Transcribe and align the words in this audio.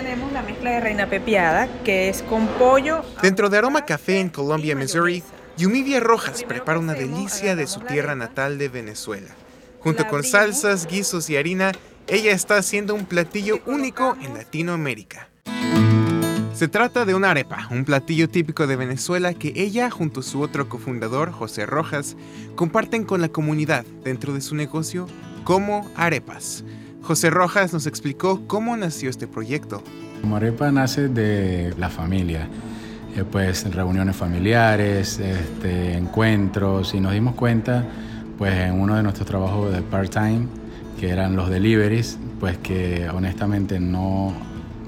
tenemos 0.00 0.30
la 0.30 0.42
mezcla 0.42 0.72
de 0.72 0.80
reina 0.80 1.08
pepiada, 1.08 1.68
que 1.82 2.10
es 2.10 2.22
con 2.22 2.46
pollo. 2.46 3.02
Dentro 3.22 3.48
de 3.48 3.56
Aroma 3.56 3.86
Café 3.86 4.20
en 4.20 4.28
Columbia, 4.28 4.76
Missouri, 4.76 5.22
Yumivia 5.56 6.00
Rojas 6.00 6.44
prepara 6.44 6.78
una 6.78 6.92
delicia 6.92 7.56
de 7.56 7.66
su 7.66 7.80
tierra 7.80 8.14
natal 8.14 8.58
de 8.58 8.68
Venezuela. 8.68 9.28
Junto 9.80 10.06
con 10.06 10.22
salsas, 10.22 10.86
guisos 10.86 11.30
y 11.30 11.38
harina, 11.38 11.72
ella 12.08 12.32
está 12.32 12.58
haciendo 12.58 12.94
un 12.94 13.06
platillo 13.06 13.60
único 13.64 14.18
en 14.20 14.34
Latinoamérica. 14.34 15.30
Se 16.52 16.68
trata 16.68 17.06
de 17.06 17.14
una 17.14 17.30
arepa, 17.30 17.66
un 17.70 17.86
platillo 17.86 18.28
típico 18.28 18.66
de 18.66 18.76
Venezuela 18.76 19.32
que 19.32 19.54
ella 19.56 19.90
junto 19.90 20.20
a 20.20 20.22
su 20.22 20.42
otro 20.42 20.68
cofundador, 20.68 21.30
José 21.30 21.64
Rojas, 21.64 22.16
comparten 22.54 23.04
con 23.04 23.22
la 23.22 23.28
comunidad 23.28 23.86
dentro 24.04 24.34
de 24.34 24.42
su 24.42 24.54
negocio 24.54 25.06
como 25.44 25.90
Arepas. 25.96 26.64
José 27.06 27.30
Rojas 27.30 27.72
nos 27.72 27.86
explicó 27.86 28.48
cómo 28.48 28.76
nació 28.76 29.10
este 29.10 29.28
proyecto. 29.28 29.80
Como 30.22 30.36
Arepa 30.38 30.72
nace 30.72 31.06
de 31.06 31.72
la 31.78 31.88
familia, 31.88 32.48
eh, 33.16 33.22
pues 33.30 33.72
reuniones 33.72 34.16
familiares, 34.16 35.20
este, 35.20 35.92
encuentros 35.92 36.94
y 36.94 37.00
nos 37.00 37.12
dimos 37.12 37.36
cuenta 37.36 37.84
pues 38.36 38.54
en 38.54 38.80
uno 38.80 38.96
de 38.96 39.04
nuestros 39.04 39.24
trabajos 39.24 39.72
de 39.72 39.82
part-time, 39.82 40.48
que 40.98 41.10
eran 41.10 41.36
los 41.36 41.48
deliveries, 41.48 42.18
pues 42.40 42.58
que 42.58 43.08
honestamente 43.08 43.78
no 43.78 44.34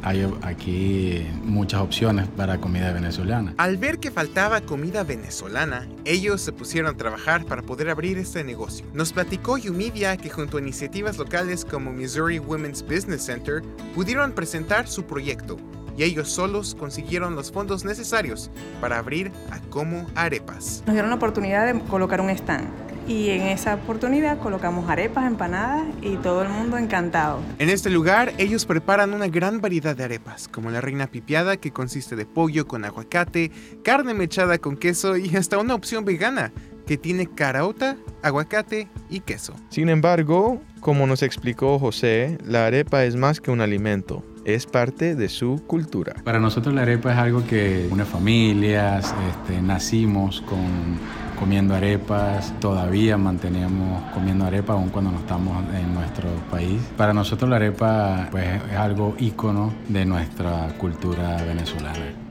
hay 0.09 0.27
aquí 0.41 1.27
muchas 1.45 1.83
opciones 1.83 2.27
para 2.29 2.59
comida 2.59 2.93
venezolana. 2.93 3.53
Al 3.59 3.77
ver 3.77 3.99
que 3.99 4.11
faltaba 4.11 4.63
comida 4.63 5.05
venezolana, 5.05 5.87
ellos 6.07 6.41
se 6.41 6.51
pusieron 6.53 6.95
a 6.95 6.97
trabajar 6.97 7.45
para 7.45 7.61
poder 7.61 7.91
abrir 7.91 8.17
este 8.17 8.43
negocio. 8.43 8.87
Nos 8.95 9.13
platicó 9.13 9.59
Yumivia 9.59 10.17
que 10.17 10.31
junto 10.31 10.57
a 10.57 10.61
iniciativas 10.61 11.19
locales 11.19 11.63
como 11.63 11.93
Missouri 11.93 12.39
Women's 12.39 12.83
Business 12.83 13.27
Center 13.27 13.61
pudieron 13.95 14.33
presentar 14.33 14.89
su 14.89 15.05
proyecto 15.05 15.59
y 15.99 16.05
ellos 16.05 16.31
solos 16.31 16.75
consiguieron 16.75 17.35
los 17.35 17.53
fondos 17.53 17.85
necesarios 17.85 18.51
para 18.81 18.97
abrir 18.97 19.31
a 19.51 19.59
Como 19.69 20.07
Arepas. 20.15 20.83
Nos 20.87 20.95
dieron 20.95 21.11
la 21.11 21.17
oportunidad 21.17 21.71
de 21.71 21.81
colocar 21.81 22.23
un 22.23 22.31
stand 22.31 22.88
y 23.09 23.31
en 23.31 23.43
esa 23.43 23.75
oportunidad 23.75 24.39
colocamos 24.39 24.89
arepas, 24.89 25.27
empanadas 25.27 25.87
y 26.03 26.17
todo 26.17 26.43
el 26.43 26.51
mundo 26.51 26.77
encantado. 26.77 27.41
En 27.59 27.71
este 27.71 27.91
lugar 27.91 28.33
ellos 28.39 28.67
preparan 28.67 29.15
una 29.15 29.29
gran 29.29 29.61
variedad 29.61 29.97
de 29.97 30.05
arepas, 30.05 30.47
como 30.47 30.71
la 30.71 30.81
reina 30.81 31.07
pipiada 31.07 31.57
que 31.57 31.73
consiste 31.73 32.15
de 32.15 32.27
pollo 32.27 32.69
con 32.69 32.85
aguacate, 32.85 33.51
carne 33.83 34.13
mechada 34.15 34.59
con 34.59 34.77
queso 34.77 35.17
y 35.17 35.35
hasta 35.37 35.59
una 35.59 35.75
opción 35.75 36.05
vegana 36.05 36.53
que 36.87 36.97
tiene 36.97 37.27
caraota, 37.27 37.97
aguacate 38.23 38.89
y 39.11 39.21
queso. 39.21 39.55
Sin 39.69 39.89
embargo, 39.89 40.61
como 40.81 41.07
nos 41.07 41.23
explicó 41.23 41.79
José, 41.79 42.39
la 42.47 42.67
arepa 42.67 43.05
es 43.05 43.17
más 43.17 43.41
que 43.41 43.51
un 43.51 43.61
alimento, 43.61 44.25
es 44.45 44.67
parte 44.67 45.15
de 45.15 45.29
su 45.29 45.63
cultura. 45.67 46.15
Para 46.25 46.41
nosotros 46.41 46.75
la 46.75 46.83
arepa 46.83 47.13
es 47.13 47.19
algo 47.19 47.47
que 47.47 47.89
une 47.91 48.05
familias, 48.05 49.15
este, 49.29 49.61
nacimos 49.61 50.41
con 50.43 50.99
comiendo 51.39 51.75
arepas, 51.75 52.53
todavía 52.61 53.17
mantenemos 53.17 54.03
comiendo 54.13 54.45
arepa 54.45 54.73
aún 54.73 54.89
cuando 54.89 55.13
no 55.13 55.19
estamos 55.19 55.65
en 55.75 55.95
nuestro 55.95 56.29
país. 56.51 56.81
Para 56.97 57.13
nosotros 57.13 57.49
la 57.49 57.57
arepa 57.57 58.29
pues, 58.31 58.47
es 58.71 58.77
algo 58.77 59.15
ícono 59.19 59.73
de 59.89 60.05
nuestra 60.05 60.75
cultura 60.79 61.43
venezolana. 61.45 62.29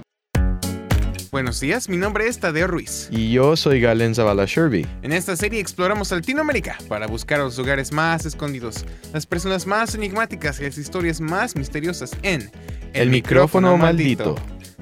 Buenos 1.31 1.59
días, 1.59 1.87
mi 1.89 1.97
nombre 1.97 2.27
es 2.27 2.39
Tadeo 2.39 2.67
Ruiz. 2.67 3.09
Y 3.11 3.31
yo 3.31 3.55
soy 3.55 3.79
Galen 3.79 4.15
Zavala 4.15 4.45
Sherby. 4.45 4.87
En 5.01 5.11
esta 5.11 5.35
serie 5.35 5.59
exploramos 5.59 6.09
Latinoamérica 6.11 6.77
para 6.87 7.05
buscar 7.05 7.39
los 7.39 7.57
lugares 7.57 7.91
más 7.91 8.25
escondidos, 8.25 8.85
las 9.13 9.25
personas 9.25 9.67
más 9.67 9.93
enigmáticas 9.93 10.59
y 10.59 10.63
las 10.63 10.77
historias 10.77 11.21
más 11.21 11.55
misteriosas 11.55 12.11
en 12.23 12.49
El, 12.93 13.09
micrófono, 13.09 13.77
maldito. 13.77 14.35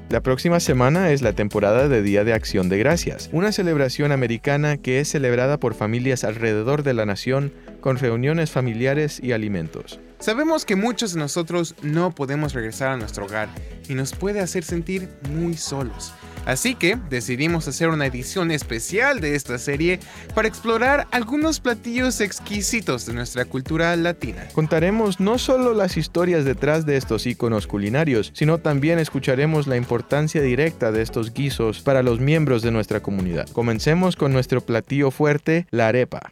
La 0.09 0.21
próxima 0.21 0.59
semana 0.59 1.09
es 1.09 1.23
la 1.23 1.33
temporada 1.33 1.87
de 1.87 2.03
Día 2.03 2.23
de 2.23 2.33
Acción 2.33 2.69
de 2.69 2.77
Gracias, 2.77 3.27
una 3.33 3.51
celebración 3.51 4.11
americana 4.11 4.77
que 4.77 4.99
es 4.99 5.09
celebrada 5.09 5.59
por 5.59 5.73
familias 5.73 6.23
alrededor 6.23 6.83
de 6.83 6.93
la 6.93 7.07
nación 7.07 7.51
con 7.81 7.97
reuniones 7.97 8.51
familiares 8.51 9.19
y 9.21 9.31
alimentos. 9.31 9.99
Sabemos 10.19 10.65
que 10.65 10.75
muchos 10.75 11.13
de 11.13 11.19
nosotros 11.19 11.75
no 11.81 12.11
podemos 12.11 12.53
regresar 12.53 12.89
a 12.89 12.97
nuestro 12.97 13.25
hogar 13.25 13.49
y 13.87 13.93
nos 13.95 14.13
puede 14.13 14.39
hacer 14.39 14.63
sentir 14.63 15.09
muy 15.29 15.55
solos. 15.55 16.13
Así 16.45 16.75
que 16.75 16.97
decidimos 17.09 17.67
hacer 17.67 17.89
una 17.89 18.05
edición 18.05 18.51
especial 18.51 19.19
de 19.19 19.35
esta 19.35 19.57
serie 19.57 19.99
para 20.35 20.47
explorar 20.47 21.07
algunos 21.11 21.59
platillos 21.59 22.21
exquisitos 22.21 23.05
de 23.05 23.13
nuestra 23.13 23.45
cultura 23.45 23.95
latina. 23.95 24.47
Contaremos 24.53 25.19
no 25.19 25.39
solo 25.39 25.73
las 25.73 25.97
historias 25.97 26.45
detrás 26.45 26.85
de 26.85 26.97
estos 26.97 27.25
iconos 27.25 27.65
culinarios, 27.65 28.31
sino 28.35 28.59
también 28.59 28.99
escucharemos 28.99 29.65
la 29.65 29.75
importancia 29.75 30.41
directa 30.41 30.91
de 30.91 31.01
estos 31.01 31.33
guisos 31.33 31.81
para 31.81 32.03
los 32.03 32.19
miembros 32.19 32.61
de 32.61 32.71
nuestra 32.71 33.01
comunidad. 33.01 33.49
Comencemos 33.49 34.15
con 34.15 34.31
nuestro 34.31 34.61
platillo 34.61 35.09
fuerte, 35.09 35.65
la 35.71 35.87
arepa. 35.87 36.31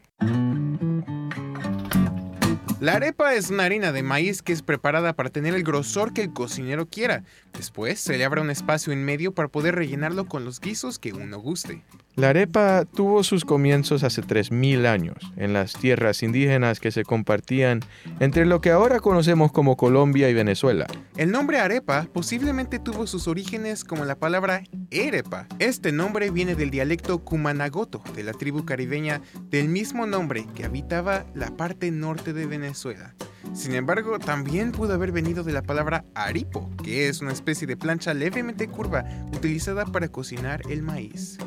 La 2.83 2.95
arepa 2.95 3.33
es 3.33 3.49
una 3.49 3.63
harina 3.63 3.93
de 3.93 4.03
maíz 4.03 4.41
que 4.41 4.51
es 4.51 4.61
preparada 4.61 5.13
para 5.13 5.29
tener 5.29 5.53
el 5.53 5.63
grosor 5.63 6.11
que 6.11 6.21
el 6.21 6.33
cocinero 6.33 6.85
quiera. 6.85 7.23
Después 7.53 7.97
se 7.97 8.17
le 8.17 8.25
abre 8.25 8.41
un 8.41 8.49
espacio 8.49 8.91
en 8.91 9.05
medio 9.05 9.31
para 9.31 9.47
poder 9.47 9.75
rellenarlo 9.75 10.25
con 10.25 10.43
los 10.43 10.59
guisos 10.59 10.99
que 10.99 11.13
uno 11.13 11.37
guste. 11.37 11.81
La 12.15 12.29
arepa 12.29 12.85
tuvo 12.85 13.23
sus 13.23 13.43
comienzos 13.43 14.03
hace 14.03 14.21
3.000 14.21 14.85
años, 14.85 15.17
en 15.35 15.51
las 15.51 15.73
tierras 15.73 16.21
indígenas 16.21 16.79
que 16.79 16.91
se 16.91 17.03
compartían 17.03 17.79
entre 18.19 18.45
lo 18.45 18.61
que 18.61 18.69
ahora 18.69 18.99
conocemos 18.99 19.51
como 19.51 19.77
Colombia 19.77 20.29
y 20.29 20.33
Venezuela. 20.35 20.85
El 21.17 21.31
nombre 21.31 21.57
arepa 21.57 22.07
posiblemente 22.13 22.77
tuvo 22.77 23.07
sus 23.07 23.27
orígenes 23.27 23.83
como 23.83 24.05
la 24.05 24.15
palabra 24.15 24.61
erepa. 24.91 25.47
Este 25.57 25.91
nombre 25.91 26.29
viene 26.29 26.53
del 26.53 26.69
dialecto 26.69 27.17
cumanagoto 27.23 28.03
de 28.15 28.21
la 28.21 28.33
tribu 28.33 28.63
caribeña 28.63 29.21
del 29.49 29.67
mismo 29.67 30.05
nombre 30.05 30.45
que 30.53 30.65
habitaba 30.65 31.25
la 31.33 31.49
parte 31.57 31.89
norte 31.89 32.31
de 32.31 32.45
Venezuela. 32.45 33.15
Sin 33.53 33.73
embargo, 33.73 34.19
también 34.19 34.71
pudo 34.71 34.93
haber 34.93 35.11
venido 35.11 35.43
de 35.43 35.51
la 35.51 35.63
palabra 35.63 36.05
aripo, 36.13 36.69
que 36.83 37.09
es 37.09 37.21
una 37.21 37.31
especie 37.31 37.65
de 37.65 37.75
plancha 37.75 38.13
levemente 38.13 38.67
curva 38.67 39.03
utilizada 39.35 39.85
para 39.85 40.09
cocinar 40.09 40.61
el 40.69 40.83
maíz. 40.83 41.39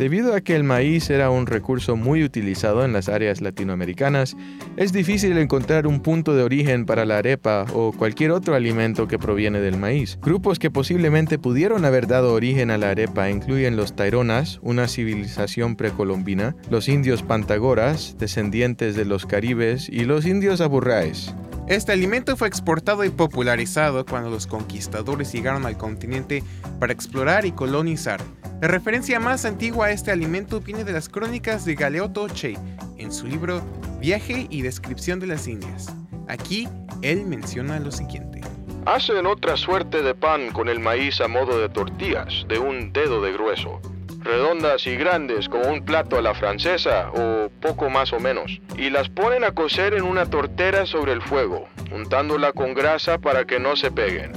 Debido 0.00 0.34
a 0.34 0.40
que 0.40 0.56
el 0.56 0.64
maíz 0.64 1.10
era 1.10 1.28
un 1.28 1.44
recurso 1.44 1.94
muy 1.94 2.24
utilizado 2.24 2.86
en 2.86 2.94
las 2.94 3.10
áreas 3.10 3.42
latinoamericanas, 3.42 4.34
es 4.78 4.94
difícil 4.94 5.36
encontrar 5.36 5.86
un 5.86 6.00
punto 6.00 6.34
de 6.34 6.42
origen 6.42 6.86
para 6.86 7.04
la 7.04 7.18
arepa 7.18 7.66
o 7.74 7.92
cualquier 7.92 8.30
otro 8.30 8.54
alimento 8.54 9.06
que 9.06 9.18
proviene 9.18 9.60
del 9.60 9.76
maíz. 9.76 10.18
Grupos 10.22 10.58
que 10.58 10.70
posiblemente 10.70 11.38
pudieron 11.38 11.84
haber 11.84 12.06
dado 12.06 12.32
origen 12.32 12.70
a 12.70 12.78
la 12.78 12.88
arepa 12.88 13.28
incluyen 13.28 13.76
los 13.76 13.94
Taironas, 13.94 14.58
una 14.62 14.88
civilización 14.88 15.76
precolombina, 15.76 16.56
los 16.70 16.88
indios 16.88 17.22
Pantagoras, 17.22 18.16
descendientes 18.18 18.96
de 18.96 19.04
los 19.04 19.26
caribes, 19.26 19.86
y 19.90 20.06
los 20.06 20.24
indios 20.24 20.62
aburraes. 20.62 21.34
Este 21.68 21.92
alimento 21.92 22.38
fue 22.38 22.48
exportado 22.48 23.04
y 23.04 23.10
popularizado 23.10 24.06
cuando 24.06 24.30
los 24.30 24.46
conquistadores 24.46 25.30
llegaron 25.30 25.66
al 25.66 25.76
continente 25.76 26.42
para 26.78 26.94
explorar 26.94 27.44
y 27.44 27.52
colonizar. 27.52 28.22
La 28.60 28.68
referencia 28.68 29.18
más 29.18 29.46
antigua 29.46 29.86
a 29.86 29.90
este 29.90 30.10
alimento 30.10 30.60
viene 30.60 30.84
de 30.84 30.92
las 30.92 31.08
crónicas 31.08 31.64
de 31.64 31.74
Galeotto 31.74 32.28
Che 32.28 32.58
en 32.98 33.10
su 33.10 33.26
libro 33.26 33.62
Viaje 34.00 34.48
y 34.50 34.60
Descripción 34.60 35.18
de 35.18 35.28
las 35.28 35.48
Indias. 35.48 35.90
Aquí 36.28 36.68
él 37.00 37.24
menciona 37.24 37.80
lo 37.80 37.90
siguiente. 37.90 38.42
Hacen 38.84 39.24
otra 39.24 39.56
suerte 39.56 40.02
de 40.02 40.14
pan 40.14 40.50
con 40.50 40.68
el 40.68 40.78
maíz 40.78 41.22
a 41.22 41.28
modo 41.28 41.58
de 41.58 41.70
tortillas, 41.70 42.44
de 42.48 42.58
un 42.58 42.92
dedo 42.92 43.22
de 43.22 43.32
grueso, 43.32 43.80
redondas 44.18 44.86
y 44.86 44.94
grandes 44.94 45.48
como 45.48 45.66
un 45.72 45.82
plato 45.82 46.18
a 46.18 46.22
la 46.22 46.34
francesa 46.34 47.10
o 47.12 47.48
poco 47.62 47.88
más 47.88 48.12
o 48.12 48.20
menos, 48.20 48.60
y 48.76 48.90
las 48.90 49.08
ponen 49.08 49.42
a 49.42 49.52
cocer 49.52 49.94
en 49.94 50.02
una 50.02 50.26
tortera 50.26 50.84
sobre 50.84 51.12
el 51.12 51.22
fuego, 51.22 51.66
untándola 51.94 52.52
con 52.52 52.74
grasa 52.74 53.16
para 53.16 53.46
que 53.46 53.58
no 53.58 53.74
se 53.76 53.90
peguen, 53.90 54.32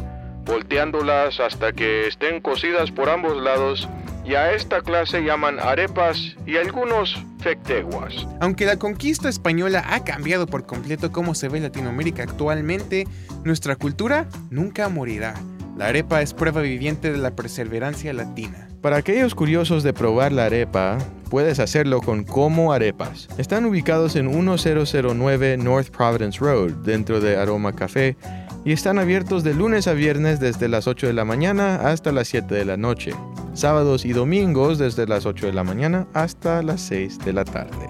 volteándolas 0.45 1.42
hasta 1.42 1.74
que 1.74 2.07
estén 2.07 2.39
cocidas 2.39 2.89
por 2.89 3.09
ambos 3.09 3.36
lados 3.36 3.89
y 4.25 4.36
a 4.36 4.54
esta 4.54 4.81
clase 4.81 5.22
llaman 5.22 5.60
arepas 5.60 6.36
y 6.46 6.58
algunos 6.58 7.24
fecteguas. 7.40 8.28
Aunque 8.40 8.66
la 8.66 8.78
conquista 8.78 9.30
española 9.30 9.84
ha 9.90 10.04
cambiado 10.04 10.48
por 10.48 10.66
completo 10.66 11.12
cómo 11.12 11.36
se 11.36 11.50
ve 11.50 11.60
Latinoamérica 11.60 12.24
actualmente, 12.24 13.08
nuestra 13.44 13.75
cultura 13.75 14.28
nunca 14.50 14.90
morirá. 14.90 15.34
La 15.78 15.88
arepa 15.88 16.22
es 16.22 16.34
prueba 16.34 16.62
viviente 16.62 17.12
de 17.12 17.18
la 17.18 17.36
perseverancia 17.36 18.14
latina. 18.14 18.70
Para 18.81 18.98
aquellos 18.98 19.34
curiosos 19.34 19.81
de 19.81 19.94
probar 19.94 20.31
la 20.31 20.46
arepa, 20.46 21.00
puedes 21.30 21.60
hacerlo 21.60 22.00
con 22.02 22.24
Como 22.25 22.74
Arepas. 22.74 23.28
Están 23.38 23.66
ubicados 23.66 24.16
en 24.16 24.28
1009 24.28 25.58
North 25.58 25.90
Providence 25.90 26.40
Road, 26.40 26.72
dentro 26.84 27.20
de 27.20 27.38
Aroma 27.38 27.74
Café, 27.74 28.16
y 28.66 28.72
están 28.72 29.00
abiertos 29.00 29.44
de 29.44 29.54
lunes 29.54 29.88
a 29.88 29.94
viernes 29.94 30.40
desde 30.40 30.68
las 30.68 30.88
8 30.88 31.08
de 31.08 31.14
la 31.14 31.25
mañana 31.25 31.75
hasta 31.90 32.12
las 32.12 32.28
7 32.28 32.54
de 32.54 32.66
la 32.66 32.78
noche. 32.78 33.14
Sábados 33.53 34.03
y 34.05 34.13
domingos 34.13 34.79
desde 34.79 35.05
las 35.07 35.25
8 35.25 35.45
de 35.45 35.53
la 35.53 35.63
mañana 35.63 36.07
hasta 36.13 36.63
las 36.63 36.81
6 36.81 37.19
de 37.19 37.33
la 37.33 37.45
tarde. 37.45 37.88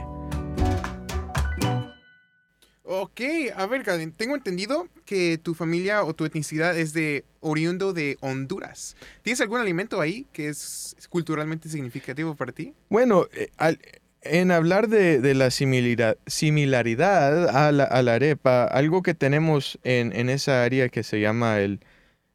Ok, 2.86 3.22
a 3.56 3.66
ver, 3.66 3.84
Galen, 3.84 4.12
tengo 4.12 4.36
entendido 4.36 4.88
que 5.06 5.38
tu 5.42 5.54
familia 5.56 6.04
o 6.04 6.14
tu 6.14 6.26
etnicidad 6.26 6.78
es 6.78 6.94
de 6.94 7.24
oriundo 7.40 7.94
de 7.94 8.18
Honduras. 8.20 8.96
¿Tienes 9.22 9.40
algún 9.42 9.60
alimento 9.62 10.02
ahí 10.02 10.28
que 10.34 10.50
es 10.50 10.96
culturalmente 11.10 11.70
significativo 11.70 12.36
para 12.36 12.52
ti? 12.52 12.74
Bueno, 12.90 13.28
eh, 13.34 13.50
al- 13.58 13.80
en 14.22 14.52
hablar 14.52 14.90
de, 14.90 15.20
de 15.20 15.34
la 15.34 15.50
similaridad, 15.50 16.18
similaridad 16.28 17.50
a, 17.50 17.72
la, 17.72 17.84
a 17.86 18.02
la 18.04 18.14
arepa, 18.16 18.66
algo 18.66 19.02
que 19.02 19.14
tenemos 19.14 19.80
en, 19.84 20.14
en 20.16 20.30
esa 20.30 20.64
área 20.64 20.88
que 20.90 21.04
se 21.04 21.20
llama 21.20 21.60
el, 21.60 21.80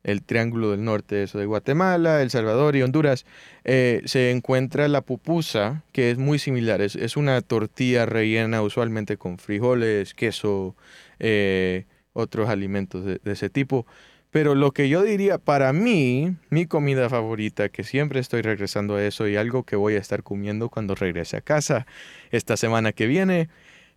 el 0.05 0.23
Triángulo 0.23 0.71
del 0.71 0.85
Norte, 0.85 1.23
eso 1.23 1.39
de 1.39 1.47
Guatemala, 1.47 2.23
El 2.23 2.31
Salvador 2.31 2.77
y 2.77 2.83
Honduras, 2.83 3.27
eh, 3.65 4.03
se 4.05 4.31
encuentra 4.31 4.89
la 4.89 5.03
pupusa, 5.03 5.85
que 5.93 6.11
es 6.11 6.19
muy 6.19 6.39
similar. 6.39 6.81
Es, 6.81 7.17
una 7.17 7.41
tortilla 7.43 8.07
rellena 8.07 8.63
usualmente 8.63 9.17
con 9.17 9.39
frijoles, 9.39 10.15
queso, 10.15 10.77
eh, 11.19 11.87
otros 12.13 12.49
alimentos 12.49 13.05
de, 13.05 13.21
de 13.23 13.33
ese 13.33 13.51
tipo. 13.51 13.87
Pero 14.31 14.55
lo 14.55 14.73
que 14.73 14.89
yo 14.89 15.03
diría 15.03 15.39
para 15.39 15.73
mí, 15.73 16.37
mi 16.51 16.67
comida 16.67 17.09
favorita, 17.09 17.71
que 17.71 17.83
siempre 17.83 18.21
estoy 18.21 18.43
regresando 18.43 18.97
a 18.97 19.05
eso 19.05 19.27
y 19.27 19.37
algo 19.37 19.63
que 19.63 19.77
voy 19.77 19.95
a 19.95 19.99
estar 19.99 20.23
comiendo 20.23 20.69
cuando 20.69 20.95
regrese 20.95 21.39
a 21.39 21.41
casa 21.41 21.87
esta 22.31 22.57
semana 22.57 22.93
que 22.93 23.07
viene, 23.07 23.49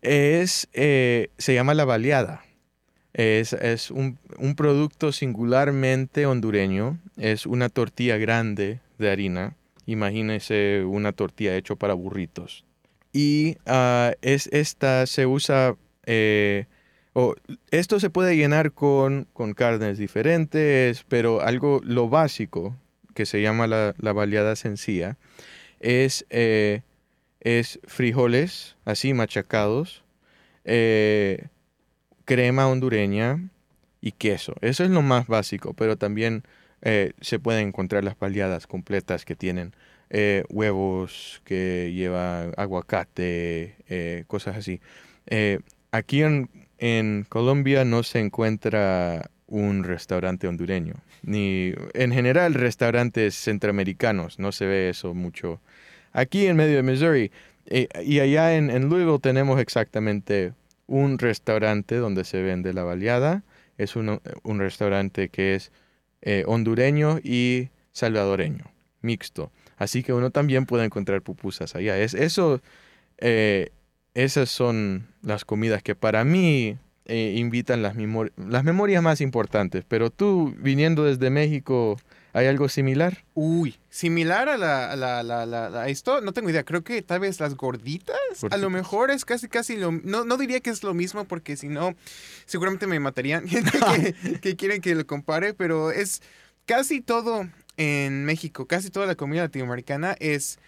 es, 0.01 0.69
eh, 0.73 1.29
se 1.37 1.53
llama 1.53 1.73
la 1.73 1.85
baleada. 1.85 2.43
Es, 3.13 3.53
es 3.53 3.91
un, 3.91 4.17
un 4.37 4.55
producto 4.55 5.11
singularmente 5.11 6.25
hondureño. 6.25 6.99
Es 7.17 7.45
una 7.45 7.69
tortilla 7.69 8.17
grande 8.17 8.79
de 8.97 9.11
harina. 9.11 9.55
Imagínese 9.85 10.83
una 10.85 11.11
tortilla 11.11 11.55
hecha 11.55 11.75
para 11.75 11.93
burritos. 11.93 12.65
Y 13.13 13.57
ah, 13.65 14.13
es, 14.21 14.47
esta 14.53 15.05
se 15.05 15.25
usa... 15.25 15.75
eh, 16.05 16.65
esto 17.71 17.99
se 17.99 18.09
puede 18.09 18.37
llenar 18.37 18.71
con, 18.71 19.27
con 19.33 19.53
carnes 19.53 19.97
diferentes, 19.97 21.03
pero 21.09 21.41
algo, 21.41 21.81
lo 21.83 22.07
básico, 22.07 22.77
que 23.13 23.25
se 23.25 23.41
llama 23.41 23.67
la, 23.67 23.93
la 23.97 24.13
baleada 24.13 24.55
sencilla, 24.55 25.17
es, 25.81 26.25
eh, 26.29 26.83
es 27.41 27.81
frijoles 27.83 28.77
así 28.85 29.13
machacados, 29.13 30.05
eh, 30.63 31.47
crema 32.31 32.69
hondureña 32.69 33.49
y 33.99 34.13
queso. 34.13 34.55
Eso 34.61 34.85
es 34.85 34.89
lo 34.89 35.01
más 35.01 35.27
básico, 35.27 35.73
pero 35.73 35.97
también 35.97 36.43
eh, 36.81 37.11
se 37.19 37.39
pueden 37.39 37.67
encontrar 37.67 38.05
las 38.05 38.17
baleadas 38.17 38.67
completas 38.67 39.25
que 39.25 39.35
tienen 39.35 39.73
eh, 40.09 40.45
huevos, 40.47 41.41
que 41.43 41.91
lleva 41.93 42.43
aguacate, 42.55 43.75
eh, 43.89 44.23
cosas 44.27 44.55
así. 44.55 44.79
Aquí 45.91 46.23
en, 46.23 47.25
Colombia 47.27 47.83
no 47.83 48.01
se 48.01 48.19
encuentra 48.19 49.29
un 49.47 49.83
restaurante 49.83 50.47
hondureño, 50.47 50.95
ni 51.23 51.73
en 51.93 52.13
general 52.13 52.53
restaurantes 52.53 53.35
centroamericanos, 53.35 54.39
no 54.39 54.53
se 54.53 54.65
ve 54.67 54.87
eso 54.87 55.13
mucho. 55.13 55.59
Aquí 56.13 56.47
en 56.47 56.55
medio 56.55 56.77
de 56.77 56.83
Missouri 56.83 57.29
y 57.65 58.19
allá 58.19 58.55
en, 58.55 58.69
en 58.69 58.87
Louisville 58.87 59.19
tenemos 59.19 59.59
exactamente 59.59 60.53
un 60.91 61.19
restaurante 61.19 61.95
donde 61.95 62.25
se 62.25 62.41
vende 62.41 62.73
la 62.73 62.83
baleada, 62.83 63.43
es 63.77 63.95
un, 63.95 64.19
un 64.43 64.59
restaurante 64.59 65.29
que 65.29 65.55
es 65.55 65.71
eh, 66.21 66.43
hondureño 66.45 67.19
y 67.23 67.69
salvadoreño, 67.93 68.65
mixto. 69.01 69.51
Así 69.77 70.03
que 70.03 70.11
uno 70.11 70.31
también 70.31 70.65
puede 70.65 70.83
encontrar 70.83 71.21
pupusas 71.21 71.75
allá. 71.75 71.97
Es, 71.97 72.13
eso, 72.13 72.61
eh, 73.19 73.69
esas 74.13 74.49
son 74.49 75.07
las 75.23 75.45
comidas 75.45 75.81
que 75.81 75.95
para 75.95 76.25
mí 76.25 76.77
eh, 77.05 77.35
invitan 77.37 77.81
las, 77.81 77.95
memor- 77.95 78.33
las 78.35 78.65
memorias 78.65 79.01
más 79.01 79.21
importantes. 79.21 79.85
Pero 79.87 80.09
tú, 80.09 80.53
viniendo 80.57 81.05
desde 81.05 81.29
México, 81.29 81.97
¿hay 82.33 82.47
algo 82.47 82.69
similar? 82.69 83.23
Uy, 83.33 83.77
similar 83.89 84.49
a 84.49 84.57
la, 84.57 84.91
a 84.91 84.95
la, 84.95 85.23
la- 85.23 85.45
la- 85.45 85.87
esto, 85.89 86.21
no 86.21 86.33
tengo 86.33 86.49
idea. 86.49 86.63
Creo 86.63 86.83
que 86.83 87.01
tal 87.01 87.19
vez 87.21 87.39
las 87.39 87.55
gorditas, 87.55 88.15
a 88.49 88.57
lo 88.57 88.69
mejor 88.69 89.11
es 89.11 89.25
casi, 89.25 89.47
casi 89.47 89.77
lo... 89.77 89.91
No, 89.91 90.23
no 90.25 90.37
diría 90.37 90.59
que 90.59 90.69
es 90.69 90.83
lo 90.83 90.93
mismo 90.93 91.25
porque 91.25 91.57
si 91.57 91.67
no, 91.67 91.95
seguramente 92.45 92.87
me 92.87 92.99
matarían 92.99 93.45
que, 93.47 94.39
que 94.41 94.55
quieren 94.55 94.81
que 94.81 94.95
lo 94.95 95.05
compare, 95.07 95.53
pero 95.53 95.91
es 95.91 96.21
casi 96.65 97.01
todo 97.01 97.47
en 97.77 98.25
México, 98.25 98.65
casi 98.67 98.89
toda 98.89 99.05
la 99.07 99.15
comida 99.15 99.41
latinoamericana 99.43 100.15
es 100.19 100.59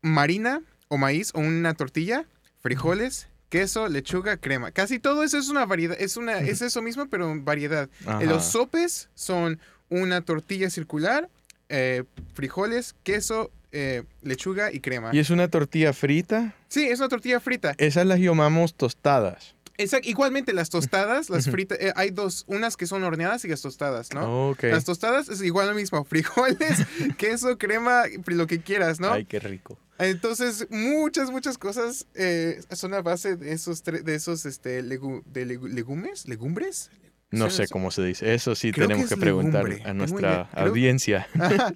marina 0.00 0.60
o 0.88 0.98
maíz 0.98 1.30
o 1.34 1.40
una 1.40 1.74
tortilla, 1.74 2.26
frijoles, 2.60 3.28
queso, 3.48 3.88
lechuga, 3.88 4.36
crema. 4.36 4.70
Casi 4.70 4.98
todo 4.98 5.22
eso 5.24 5.38
es 5.38 5.48
una 5.48 5.66
variedad, 5.66 5.96
es, 6.00 6.16
una, 6.16 6.38
es 6.40 6.62
eso 6.62 6.80
mismo, 6.82 7.06
pero 7.08 7.30
en 7.30 7.44
variedad. 7.44 7.88
Ajá. 8.06 8.22
Los 8.22 8.44
sopes 8.46 9.08
son 9.14 9.60
una 9.92 10.20
tortilla 10.22 10.70
circular, 10.70 11.28
eh, 11.68 12.04
frijoles, 12.34 12.94
queso, 13.02 13.50
eh, 13.72 14.02
lechuga 14.22 14.72
y 14.72 14.80
crema. 14.80 15.10
¿Y 15.12 15.18
es 15.18 15.30
una 15.30 15.48
tortilla 15.48 15.92
frita? 15.92 16.54
Sí, 16.68 16.84
es 16.88 16.98
una 16.98 17.08
tortilla 17.08 17.40
frita. 17.40 17.74
Esas 17.78 18.06
las 18.06 18.18
llamamos 18.18 18.74
tostadas. 18.74 19.54
Exacto. 19.78 20.06
Igualmente 20.08 20.52
las 20.52 20.68
tostadas, 20.68 21.30
las 21.30 21.48
fritas, 21.50 21.78
eh, 21.80 21.92
hay 21.96 22.10
dos, 22.10 22.44
unas 22.46 22.76
que 22.76 22.86
son 22.86 23.02
horneadas 23.04 23.44
y 23.46 23.48
las 23.48 23.62
tostadas, 23.62 24.12
¿no? 24.12 24.50
Ok. 24.50 24.64
Las 24.64 24.84
tostadas 24.84 25.28
es 25.30 25.40
igual 25.42 25.68
lo 25.68 25.74
mismo, 25.74 26.04
frijoles, 26.10 26.78
queso, 27.18 27.56
crema, 27.56 28.02
lo 28.26 28.46
que 28.46 28.60
quieras, 28.60 29.00
¿no? 29.00 29.10
Ay, 29.12 29.24
qué 29.24 29.40
rico. 29.40 29.78
Entonces, 29.98 30.66
muchas, 30.70 31.30
muchas 31.30 31.56
cosas 31.58 32.06
eh, 32.14 32.60
son 32.72 32.92
a 32.92 33.00
base 33.02 33.36
de 33.36 33.52
esos, 33.52 33.82
de 33.84 34.14
esos 34.14 34.44
este, 34.46 34.82
legu- 34.82 35.22
de 35.24 35.46
legu- 35.46 35.68
legumes, 35.68 36.28
legumbres. 36.28 36.90
No 37.32 37.50
sé 37.50 37.66
cómo 37.68 37.90
se 37.90 38.02
dice. 38.04 38.32
Eso 38.34 38.54
sí 38.54 38.70
Creo 38.72 38.86
que 38.86 38.94
tenemos 38.94 39.10
es 39.12 39.16
que 39.16 39.20
preguntar 39.20 39.64
legumbre. 39.64 39.90
a 39.90 39.94
nuestra. 39.94 40.48
Creo- 40.52 40.66
audiencia. 40.66 41.26
Ajá. 41.38 41.74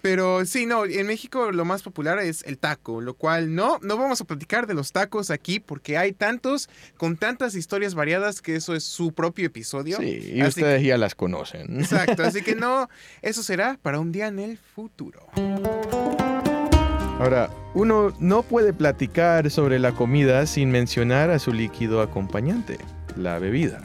Pero 0.00 0.44
sí, 0.46 0.64
no, 0.64 0.84
en 0.84 1.08
México 1.08 1.50
lo 1.50 1.64
más 1.64 1.82
popular 1.82 2.20
es 2.20 2.44
el 2.44 2.56
taco, 2.56 3.00
lo 3.00 3.14
cual 3.14 3.56
no, 3.56 3.80
no 3.82 3.96
vamos 3.96 4.20
a 4.20 4.24
platicar 4.24 4.68
de 4.68 4.74
los 4.74 4.92
tacos 4.92 5.28
aquí 5.32 5.58
porque 5.58 5.98
hay 5.98 6.12
tantos, 6.12 6.70
con 6.96 7.16
tantas 7.16 7.56
historias 7.56 7.96
variadas 7.96 8.40
que 8.40 8.54
eso 8.54 8.76
es 8.76 8.84
su 8.84 9.12
propio 9.12 9.46
episodio. 9.46 9.96
Sí, 9.98 10.34
y 10.36 10.40
Así 10.40 10.60
ustedes 10.60 10.84
ya 10.84 10.98
las 10.98 11.16
conocen. 11.16 11.80
Exacto, 11.80 12.22
así 12.22 12.42
que 12.42 12.54
no, 12.56 12.88
eso 13.22 13.42
será 13.42 13.76
para 13.82 13.98
un 13.98 14.12
día 14.12 14.28
en 14.28 14.38
el 14.38 14.56
futuro. 14.56 15.26
Ahora, 17.18 17.50
uno 17.74 18.14
no 18.20 18.44
puede 18.44 18.72
platicar 18.72 19.50
sobre 19.50 19.80
la 19.80 19.92
comida 19.92 20.46
sin 20.46 20.70
mencionar 20.70 21.30
a 21.30 21.40
su 21.40 21.52
líquido 21.52 22.00
acompañante, 22.02 22.78
la 23.16 23.40
bebida. 23.40 23.82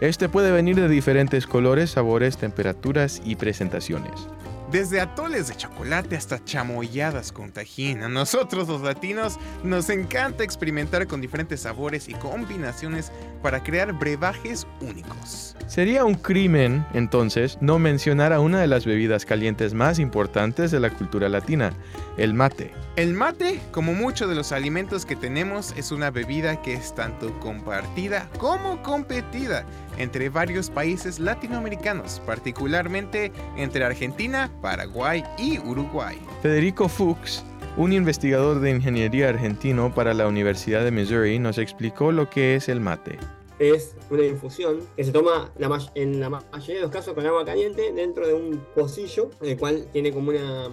Este 0.00 0.30
puede 0.30 0.50
venir 0.50 0.76
de 0.76 0.88
diferentes 0.88 1.46
colores, 1.46 1.90
sabores, 1.90 2.38
temperaturas 2.38 3.20
y 3.22 3.36
presentaciones. 3.36 4.28
Desde 4.72 4.98
atoles 4.98 5.48
de 5.48 5.56
chocolate 5.56 6.16
hasta 6.16 6.42
chamoyadas 6.42 7.32
con 7.32 7.52
tajín, 7.52 8.02
a 8.02 8.08
nosotros 8.08 8.66
los 8.66 8.80
latinos 8.80 9.38
nos 9.62 9.90
encanta 9.90 10.42
experimentar 10.42 11.06
con 11.06 11.20
diferentes 11.20 11.60
sabores 11.60 12.08
y 12.08 12.14
combinaciones 12.14 13.12
para 13.42 13.62
crear 13.62 13.92
brebajes 13.92 14.66
únicos. 14.80 15.56
Sería 15.66 16.04
un 16.04 16.14
crimen, 16.14 16.84
entonces, 16.94 17.56
no 17.60 17.78
mencionar 17.78 18.32
a 18.32 18.40
una 18.40 18.60
de 18.60 18.66
las 18.66 18.84
bebidas 18.84 19.24
calientes 19.24 19.72
más 19.72 19.98
importantes 19.98 20.70
de 20.72 20.80
la 20.80 20.90
cultura 20.90 21.28
latina, 21.28 21.72
el 22.16 22.34
mate. 22.34 22.72
El 22.96 23.14
mate, 23.14 23.60
como 23.70 23.94
muchos 23.94 24.28
de 24.28 24.34
los 24.34 24.50
alimentos 24.50 25.06
que 25.06 25.14
tenemos, 25.14 25.72
es 25.76 25.92
una 25.92 26.10
bebida 26.10 26.60
que 26.60 26.74
es 26.74 26.94
tanto 26.94 27.38
compartida 27.38 28.28
como 28.38 28.82
competida 28.82 29.64
entre 29.96 30.28
varios 30.28 30.70
países 30.70 31.20
latinoamericanos, 31.20 32.20
particularmente 32.26 33.32
entre 33.56 33.84
Argentina, 33.84 34.50
Paraguay 34.60 35.22
y 35.38 35.60
Uruguay. 35.60 36.18
Federico 36.42 36.88
Fuchs, 36.88 37.44
un 37.80 37.94
investigador 37.94 38.60
de 38.60 38.72
ingeniería 38.72 39.30
argentino 39.30 39.94
para 39.94 40.12
la 40.12 40.26
Universidad 40.28 40.84
de 40.84 40.90
Missouri, 40.90 41.38
nos 41.38 41.56
explicó 41.56 42.12
lo 42.12 42.28
que 42.28 42.54
es 42.54 42.68
el 42.68 42.78
mate. 42.78 43.18
Es 43.60 43.94
una 44.08 44.24
infusión 44.24 44.80
que 44.96 45.04
se 45.04 45.12
toma 45.12 45.52
la 45.58 45.70
en 45.94 46.18
la 46.18 46.30
mayoría 46.30 46.76
de 46.76 46.80
los 46.82 46.90
casos 46.90 47.14
con 47.14 47.26
agua 47.26 47.44
caliente 47.44 47.92
dentro 47.92 48.26
de 48.26 48.34
un 48.34 48.64
pocillo, 48.74 49.30
el 49.42 49.56
cual 49.58 49.86
tiene 49.92 50.12
como 50.12 50.30
una, 50.30 50.68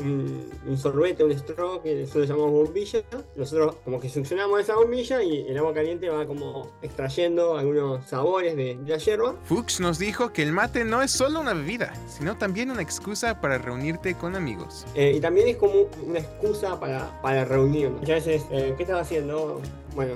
un, 0.00 0.50
un 0.66 0.76
sorbete, 0.76 1.24
un 1.24 1.30
straw 1.30 1.80
que 1.82 1.94
nosotros 1.94 2.28
llamamos 2.28 2.50
bombilla. 2.50 3.02
Nosotros 3.36 3.76
como 3.84 4.00
que 4.00 4.08
succionamos 4.08 4.60
esa 4.60 4.74
bombilla 4.74 5.22
y 5.22 5.46
el 5.48 5.56
agua 5.56 5.72
caliente 5.72 6.08
va 6.08 6.26
como 6.26 6.70
extrayendo 6.82 7.56
algunos 7.56 8.04
sabores 8.06 8.56
de, 8.56 8.76
de 8.76 8.90
la 8.90 8.98
hierba. 8.98 9.36
Fuchs 9.44 9.80
nos 9.80 9.98
dijo 9.98 10.32
que 10.32 10.42
el 10.42 10.52
mate 10.52 10.84
no 10.84 11.00
es 11.00 11.12
solo 11.12 11.40
una 11.40 11.54
bebida, 11.54 11.94
sino 12.08 12.36
también 12.36 12.70
una 12.70 12.82
excusa 12.82 13.40
para 13.40 13.58
reunirte 13.58 14.14
con 14.16 14.34
amigos. 14.34 14.84
Eh, 14.94 15.14
y 15.16 15.20
también 15.20 15.48
es 15.48 15.56
como 15.56 15.88
una 16.04 16.18
excusa 16.18 16.78
para, 16.80 17.20
para 17.22 17.44
reunirnos. 17.44 18.00
Muchas 18.00 18.26
veces, 18.26 18.46
eh, 18.50 18.74
¿qué 18.76 18.82
estás 18.82 19.02
haciendo? 19.02 19.60
Bueno, 19.94 20.14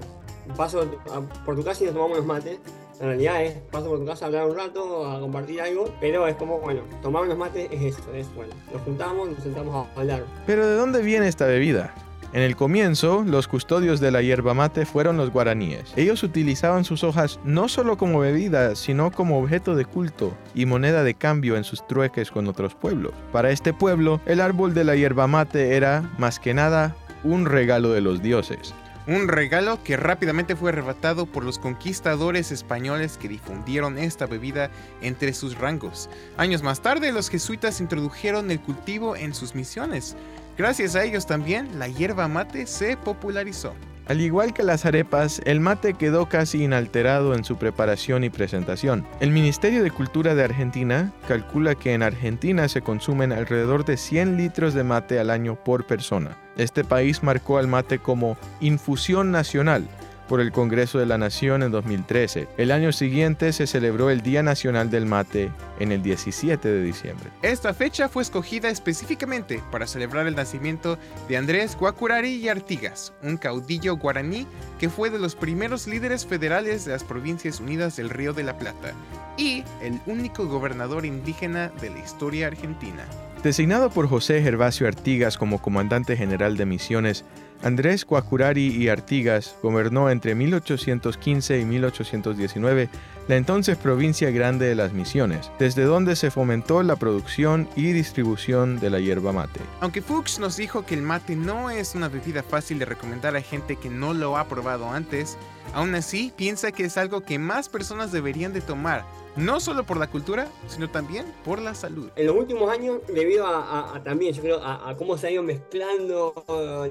paso 0.57 0.83
a- 1.13 1.21
por 1.45 1.57
tu 1.57 1.65
casa 1.65 1.83
y 1.83 1.87
nos 1.87 1.95
tomamos 1.95 2.19
unos 2.19 2.27
mates. 2.27 2.59
En 3.01 3.07
realidad 3.09 3.43
es, 3.45 3.55
paso 3.71 3.89
por 3.89 3.99
tu 3.99 4.07
casa 4.07 4.25
a 4.25 4.29
hablar 4.29 4.47
un 4.47 4.57
rato, 4.57 5.07
a 5.11 5.21
compartir 5.21 5.61
algo, 5.61 5.93
pero 6.01 6.27
es 6.27 6.35
como, 6.37 6.59
bueno, 6.61 6.81
tomar 7.03 7.25
unos 7.25 7.37
mates 7.37 7.69
es 7.71 7.83
esto, 7.83 8.15
es 8.15 8.27
bueno, 8.35 8.55
nos 8.73 8.81
juntamos, 8.83 9.29
nos 9.29 9.43
sentamos 9.43 9.87
a 9.95 10.01
hablar. 10.01 10.25
Pero 10.47 10.67
¿de 10.67 10.77
dónde 10.77 11.03
viene 11.03 11.29
esta 11.29 11.45
bebida? 11.47 11.93
En 12.33 12.43
el 12.43 12.57
comienzo, 12.57 13.23
los 13.27 13.49
custodios 13.49 14.01
de 14.01 14.11
la 14.11 14.21
yerba 14.23 14.53
mate 14.53 14.85
fueron 14.85 15.17
los 15.17 15.31
guaraníes. 15.31 15.93
Ellos 15.95 16.23
utilizaban 16.23 16.85
sus 16.85 17.05
hojas 17.05 17.39
no 17.45 17.69
solo 17.69 17.97
como 17.99 18.19
bebida, 18.19 18.75
sino 18.77 19.11
como 19.11 19.39
objeto 19.41 19.75
de 19.77 19.85
culto 19.85 20.33
y 20.55 20.67
moneda 20.67 21.03
de 21.05 21.15
cambio 21.15 21.57
en 21.57 21.65
sus 21.65 21.87
trueques 21.87 22.31
con 22.31 22.49
otros 22.49 22.75
pueblos. 22.75 23.13
Para 23.31 23.51
este 23.51 23.73
pueblo, 23.75 24.21
el 24.27 24.41
árbol 24.41 24.75
de 24.75 24.85
la 24.85 24.97
yerba 24.97 25.27
mate 25.27 25.77
era, 25.77 26.11
más 26.19 26.41
que 26.41 26.53
nada, 26.53 26.97
un 27.25 27.45
regalo 27.47 27.91
de 27.93 28.01
los 28.01 28.21
dioses. 28.23 28.75
Un 29.07 29.29
regalo 29.29 29.83
que 29.85 29.97
rápidamente 29.97 30.57
fue 30.57 30.71
arrebatado 30.71 31.27
por 31.27 31.45
los 31.45 31.61
conquistadores 31.61 32.51
españoles 32.51 33.17
que 33.19 33.29
difundieron 33.29 33.99
esta 33.99 34.27
bebida 34.27 34.71
entre 35.01 35.33
sus 35.33 35.57
rangos. 35.57 36.11
Años 36.37 36.65
más 36.65 36.81
tarde, 36.81 37.13
los 37.13 37.29
jesuitas 37.29 37.81
introdujeron 37.81 38.51
el 38.51 38.61
cultivo 38.61 39.15
en 39.15 39.33
sus 39.33 39.55
misiones. 39.55 40.17
Gracias 40.59 40.97
a 40.97 41.05
ellos 41.05 41.25
también, 41.25 41.79
la 41.79 41.87
hierba 41.87 42.27
mate 42.27 42.67
se 42.67 42.97
popularizó. 42.97 43.75
Al 44.09 44.21
igual 44.21 44.55
que 44.55 44.63
las 44.63 44.87
arepas, 44.87 45.43
el 45.47 45.59
mate 45.59 45.95
quedó 45.95 46.29
casi 46.29 46.63
inalterado 46.63 47.35
en 47.35 47.43
su 47.43 47.57
preparación 47.57 48.23
y 48.23 48.31
presentación. 48.31 49.05
El 49.19 49.33
Ministerio 49.33 49.83
de 49.83 49.91
Cultura 49.91 50.37
de 50.37 50.45
Argentina 50.45 51.13
calcula 51.27 51.75
que 51.75 51.93
en 51.93 52.05
Argentina 52.05 52.69
se 52.69 52.83
consumen 52.83 53.33
alrededor 53.33 53.85
de 53.85 53.97
100 53.97 54.37
litros 54.37 54.75
de 54.75 54.85
mate 54.85 55.19
al 55.19 55.31
año 55.31 55.57
por 55.57 55.89
persona. 55.89 56.39
Este 56.57 56.85
país 56.85 57.25
marcó 57.25 57.59
al 57.59 57.67
mate 57.67 57.99
como 57.99 58.37
infusión 58.61 59.33
nacional 59.33 59.89
por 60.29 60.41
el 60.41 60.53
Congreso 60.53 60.99
de 60.99 61.07
la 61.07 61.19
Nación 61.19 61.63
en 61.63 61.71
2013. 61.71 62.49
El 62.57 62.71
año 62.73 62.93
siguiente 62.93 63.53
se 63.53 63.67
celebró 63.67 64.11
el 64.11 64.23
Día 64.23 64.43
Nacional 64.43 64.91
del 64.91 65.07
Mate 65.07 65.51
en 65.79 65.93
el 65.93 66.03
17 66.03 66.69
de 66.69 66.83
diciembre. 66.83 67.31
Esta 67.43 67.75
fecha 67.75 68.09
fue 68.09 68.23
escogida 68.23 68.69
específicamente 68.69 69.63
para 69.71 69.87
celebrar 69.87 70.27
el 70.27 70.37
nacimiento 70.37 70.99
de 71.29 71.37
Andrés 71.37 71.77
Guacurari 71.77 72.35
y 72.35 72.49
Artigas, 72.49 73.13
un 73.23 73.37
caudillo 73.37 73.97
guaraní 73.97 74.47
que 74.79 74.89
fue 74.89 75.11
de 75.11 75.19
los 75.19 75.35
primeros 75.35 75.87
líderes 75.87 76.27
federales 76.27 76.85
de 76.85 76.93
las 76.93 77.05
Provincias 77.05 77.61
Unidas 77.61 77.97
del 77.97 78.11
Río 78.11 78.33
de 78.33 78.43
la 78.43 78.59
Plata 78.59 78.93
y 79.37 79.65
el 79.83 80.01
único 80.07 80.47
gobernador 80.47 81.05
indígena 81.05 81.71
de 81.81 81.91
la 81.91 81.99
historia 81.99 82.47
argentina. 82.47 83.05
Designado 83.43 83.91
por 83.91 84.09
José 84.09 84.43
Gervasio 84.43 84.89
Artigas 84.89 85.37
como 85.37 85.61
comandante 85.61 86.17
general 86.17 86.57
de 86.57 86.67
misiones, 86.67 87.25
Andrés 87.63 88.05
Cuacurari 88.05 88.69
y 88.69 88.89
Artigas 88.89 89.57
gobernó 89.63 90.11
entre 90.11 90.35
1815 90.35 91.59
y 91.61 91.65
1819 91.65 92.89
la 93.29 93.37
entonces 93.37 93.77
provincia 93.77 94.31
grande 94.31 94.67
de 94.67 94.75
las 94.75 94.93
Misiones, 94.93 95.51
desde 95.59 95.85
donde 95.85 96.17
se 96.17 96.31
fomentó 96.31 96.83
la 96.83 96.97
producción 96.97 97.69
y 97.75 97.93
distribución 97.93 98.79
de 98.79 98.91
la 98.91 99.01
hierba 99.01 99.33
mate. 99.33 99.61
Aunque 99.81 100.03
Fuchs 100.03 100.39
nos 100.39 100.57
dijo 100.57 100.87
que 100.87 100.95
el 100.95 101.03
mate 101.03 101.37
no 101.37 101.71
es 101.71 101.95
una 101.95 102.09
bebida 102.09 102.43
fácil 102.43 102.79
de 102.79 102.85
recomendar 102.85 103.37
a 103.37 103.43
gente 103.43 103.77
que 103.77 103.91
no 103.91 104.15
lo 104.15 104.37
ha 104.37 104.47
probado 104.47 104.91
antes, 104.91 105.37
aún 105.75 105.95
así 105.95 106.33
piensa 106.37 106.73
que 106.73 106.85
es 106.85 106.97
algo 106.97 107.23
que 107.23 107.39
más 107.39 107.69
personas 107.69 108.13
deberían 108.13 108.53
de 108.53 108.61
tomar, 108.61 109.05
no 109.37 109.61
solo 109.61 109.85
por 109.85 109.99
la 109.99 110.07
cultura, 110.09 110.49
sino 110.67 110.89
también 110.89 111.27
por 111.45 111.61
la 111.61 111.75
salud. 111.75 112.11
En 112.17 112.27
los 112.27 112.37
últimos 112.37 112.71
años, 112.71 113.01
debido 113.07 113.47
a, 113.47 114.01
también, 114.03 114.33
yo 114.33 114.43
creo, 114.43 114.61
a, 114.63 114.95
cómo 114.97 115.19
se 115.19 115.27
ha 115.27 115.31
ido 115.31 115.43
mezclando 115.43 116.33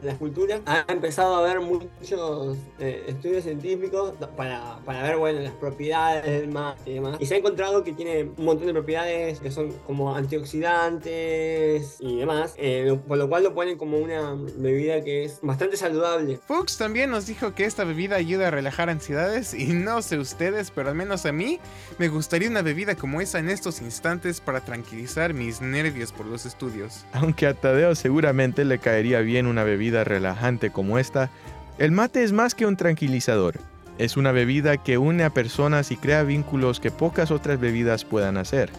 las 0.03 0.17
culturas, 0.17 0.61
ha 0.65 0.85
empezado 0.87 1.35
a 1.35 1.39
haber 1.39 1.59
muchos 1.59 2.57
eh, 2.79 3.05
estudios 3.07 3.43
científicos 3.43 4.13
para, 4.37 4.77
para, 4.85 5.01
ver, 5.03 5.17
bueno, 5.17 5.39
las 5.39 5.53
propiedades 5.53 6.24
del 6.29 6.47
mate 6.49 6.91
y 6.91 6.93
demás. 6.95 7.17
Y 7.19 7.25
se 7.25 7.35
ha 7.35 7.37
encontrado 7.37 7.83
que 7.83 7.93
tiene 7.93 8.29
un 8.37 8.45
montón 8.45 8.67
de 8.67 8.73
propiedades 8.73 9.39
que 9.39 9.51
son 9.51 9.71
como 9.87 10.15
antioxidantes 10.15 11.97
y 11.99 12.17
demás, 12.17 12.53
eh, 12.57 12.97
por 13.07 13.17
lo 13.17 13.27
cual 13.27 13.43
lo 13.43 13.53
ponen 13.53 13.77
como 13.77 13.97
una 13.97 14.35
bebida 14.57 15.03
que 15.03 15.23
es 15.23 15.39
bastante 15.41 15.77
saludable. 15.77 16.39
Fuchs 16.47 16.77
también 16.77 17.09
nos 17.09 17.25
dijo 17.25 17.55
que 17.55 17.65
esta 17.65 17.83
bebida 17.83 18.17
ayuda 18.17 18.49
a 18.49 18.51
relajar 18.51 18.89
ansiedades 18.89 19.53
y 19.53 19.67
no 19.73 20.01
sé 20.01 20.19
ustedes, 20.19 20.71
pero 20.71 20.89
al 20.89 20.95
menos 20.95 21.25
a 21.25 21.31
mí 21.31 21.59
me 21.97 22.07
gusta 22.07 22.35
una 22.43 22.61
bebida 22.61 22.95
como 22.95 23.21
esa 23.21 23.39
en 23.39 23.49
estos 23.49 23.81
instantes 23.81 24.41
para 24.41 24.59
tranquilizar 24.59 25.33
mis 25.33 25.61
nervios 25.61 26.11
por 26.11 26.25
los 26.25 26.45
estudios. 26.45 27.05
Aunque 27.13 27.47
a 27.47 27.53
Tadeo 27.53 27.95
seguramente 27.95 28.65
le 28.65 28.79
caería 28.79 29.21
bien 29.21 29.47
una 29.47 29.63
bebida 29.63 30.03
relajante 30.03 30.69
como 30.71 30.99
esta, 30.99 31.29
el 31.77 31.91
mate 31.91 32.23
es 32.23 32.33
más 32.33 32.55
que 32.55 32.65
un 32.65 32.75
tranquilizador. 32.75 33.55
Es 33.97 34.17
una 34.17 34.33
bebida 34.33 34.75
que 34.75 34.97
une 34.97 35.23
a 35.23 35.29
personas 35.29 35.89
y 35.89 35.95
crea 35.95 36.23
vínculos 36.23 36.81
que 36.81 36.91
pocas 36.91 37.31
otras 37.31 37.59
bebidas 37.59 38.03
puedan 38.03 38.35
hacer. 38.35 38.69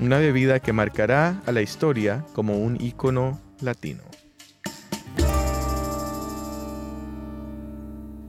Una 0.00 0.18
bebida 0.18 0.60
que 0.60 0.72
marcará 0.72 1.42
a 1.44 1.52
la 1.52 1.60
historia 1.60 2.24
como 2.32 2.58
un 2.58 2.80
ícono 2.80 3.38
latino. 3.60 4.02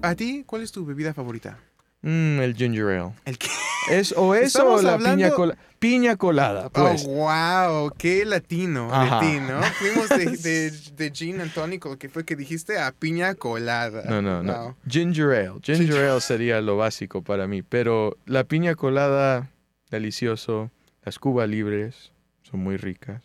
¿A 0.01 0.15
ti 0.15 0.43
cuál 0.46 0.63
es 0.63 0.72
tu 0.74 0.86
bebida 0.86 1.13
favorita? 1.13 1.60
Mm, 2.01 2.41
el 2.41 2.55
ginger 2.55 2.88
ale. 2.88 3.12
¿El 3.25 3.38
qué? 3.38 3.48
Es 3.89 4.13
o 4.17 4.36
eso 4.36 4.74
o 4.74 4.82
la 4.82 4.98
piña, 4.98 5.32
piña 5.79 6.15
colada. 6.17 6.70
Pues. 6.70 7.06
Oh, 7.08 7.10
wow, 7.10 7.91
qué 7.98 8.25
latino 8.25 8.89
de 9.22 9.27
ti, 9.27 9.39
¿no? 9.39 9.62
Fuimos 9.63 10.10
de, 10.10 10.72
de, 10.72 11.12
gin 11.12 11.41
and 11.41 11.53
tonic, 11.53 11.98
que 11.98 12.10
fue 12.10 12.25
que 12.25 12.36
dijiste, 12.36 12.79
a 12.79 12.91
piña 12.91 13.36
colada. 13.36 14.03
No, 14.10 14.22
no, 14.22 14.44
no. 14.44 14.75
Ginger 14.88 15.32
ale. 15.32 15.60
Ginger 15.62 16.10
ale 16.10 16.22
sería 16.22 16.62
lo 16.62 16.77
básico 16.77 17.22
para 17.22 17.48
mí. 17.48 17.62
Pero 17.62 18.17
la 18.25 18.44
piña 18.44 18.75
colada, 18.75 19.50
delicioso. 19.89 20.72
Las 21.03 21.20
cubas 21.20 21.48
libres 21.48 22.12
son 22.44 22.60
muy 22.60 22.75
ricas. 22.75 23.22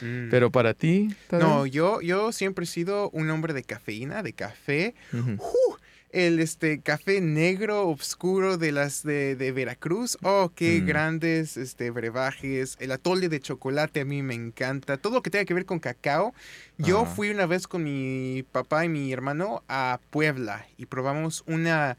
Mm. 0.00 0.30
Pero 0.30 0.50
para 0.50 0.74
ti, 0.74 1.08
No, 1.30 1.66
yo, 1.66 2.00
yo 2.00 2.32
siempre 2.32 2.64
he 2.64 2.66
sido 2.66 3.10
un 3.10 3.30
hombre 3.30 3.54
de 3.54 3.62
cafeína, 3.62 4.22
de 4.22 4.32
café 4.32 4.94
el 6.16 6.40
este, 6.40 6.80
café 6.80 7.20
negro 7.20 7.90
oscuro 7.90 8.56
de 8.56 8.72
las 8.72 9.02
de, 9.02 9.52
Veracruz. 9.54 10.16
Oh, 10.22 10.50
qué 10.54 10.80
mm. 10.80 10.86
grandes 10.86 11.58
este, 11.58 11.90
brebajes. 11.90 12.78
El 12.80 12.92
atole 12.92 13.28
de 13.28 13.38
chocolate 13.38 14.00
a 14.00 14.04
mí 14.06 14.22
me 14.22 14.32
encanta. 14.32 14.96
Todo 14.96 15.16
lo 15.16 15.22
que 15.22 15.28
tenga 15.28 15.44
que 15.44 15.52
ver 15.52 15.66
con 15.66 15.78
cacao. 15.78 16.32
Yo 16.78 17.04
fui 17.04 17.28
una 17.28 17.44
vez 17.44 17.68
con 17.68 17.84
mi 17.84 18.46
papá 18.50 18.86
y 18.86 18.88
mi 18.88 19.12
hermano 19.12 19.62
a 19.68 20.00
Puebla 20.08 20.66
y 20.78 20.86
probamos 20.86 21.44
una... 21.46 21.98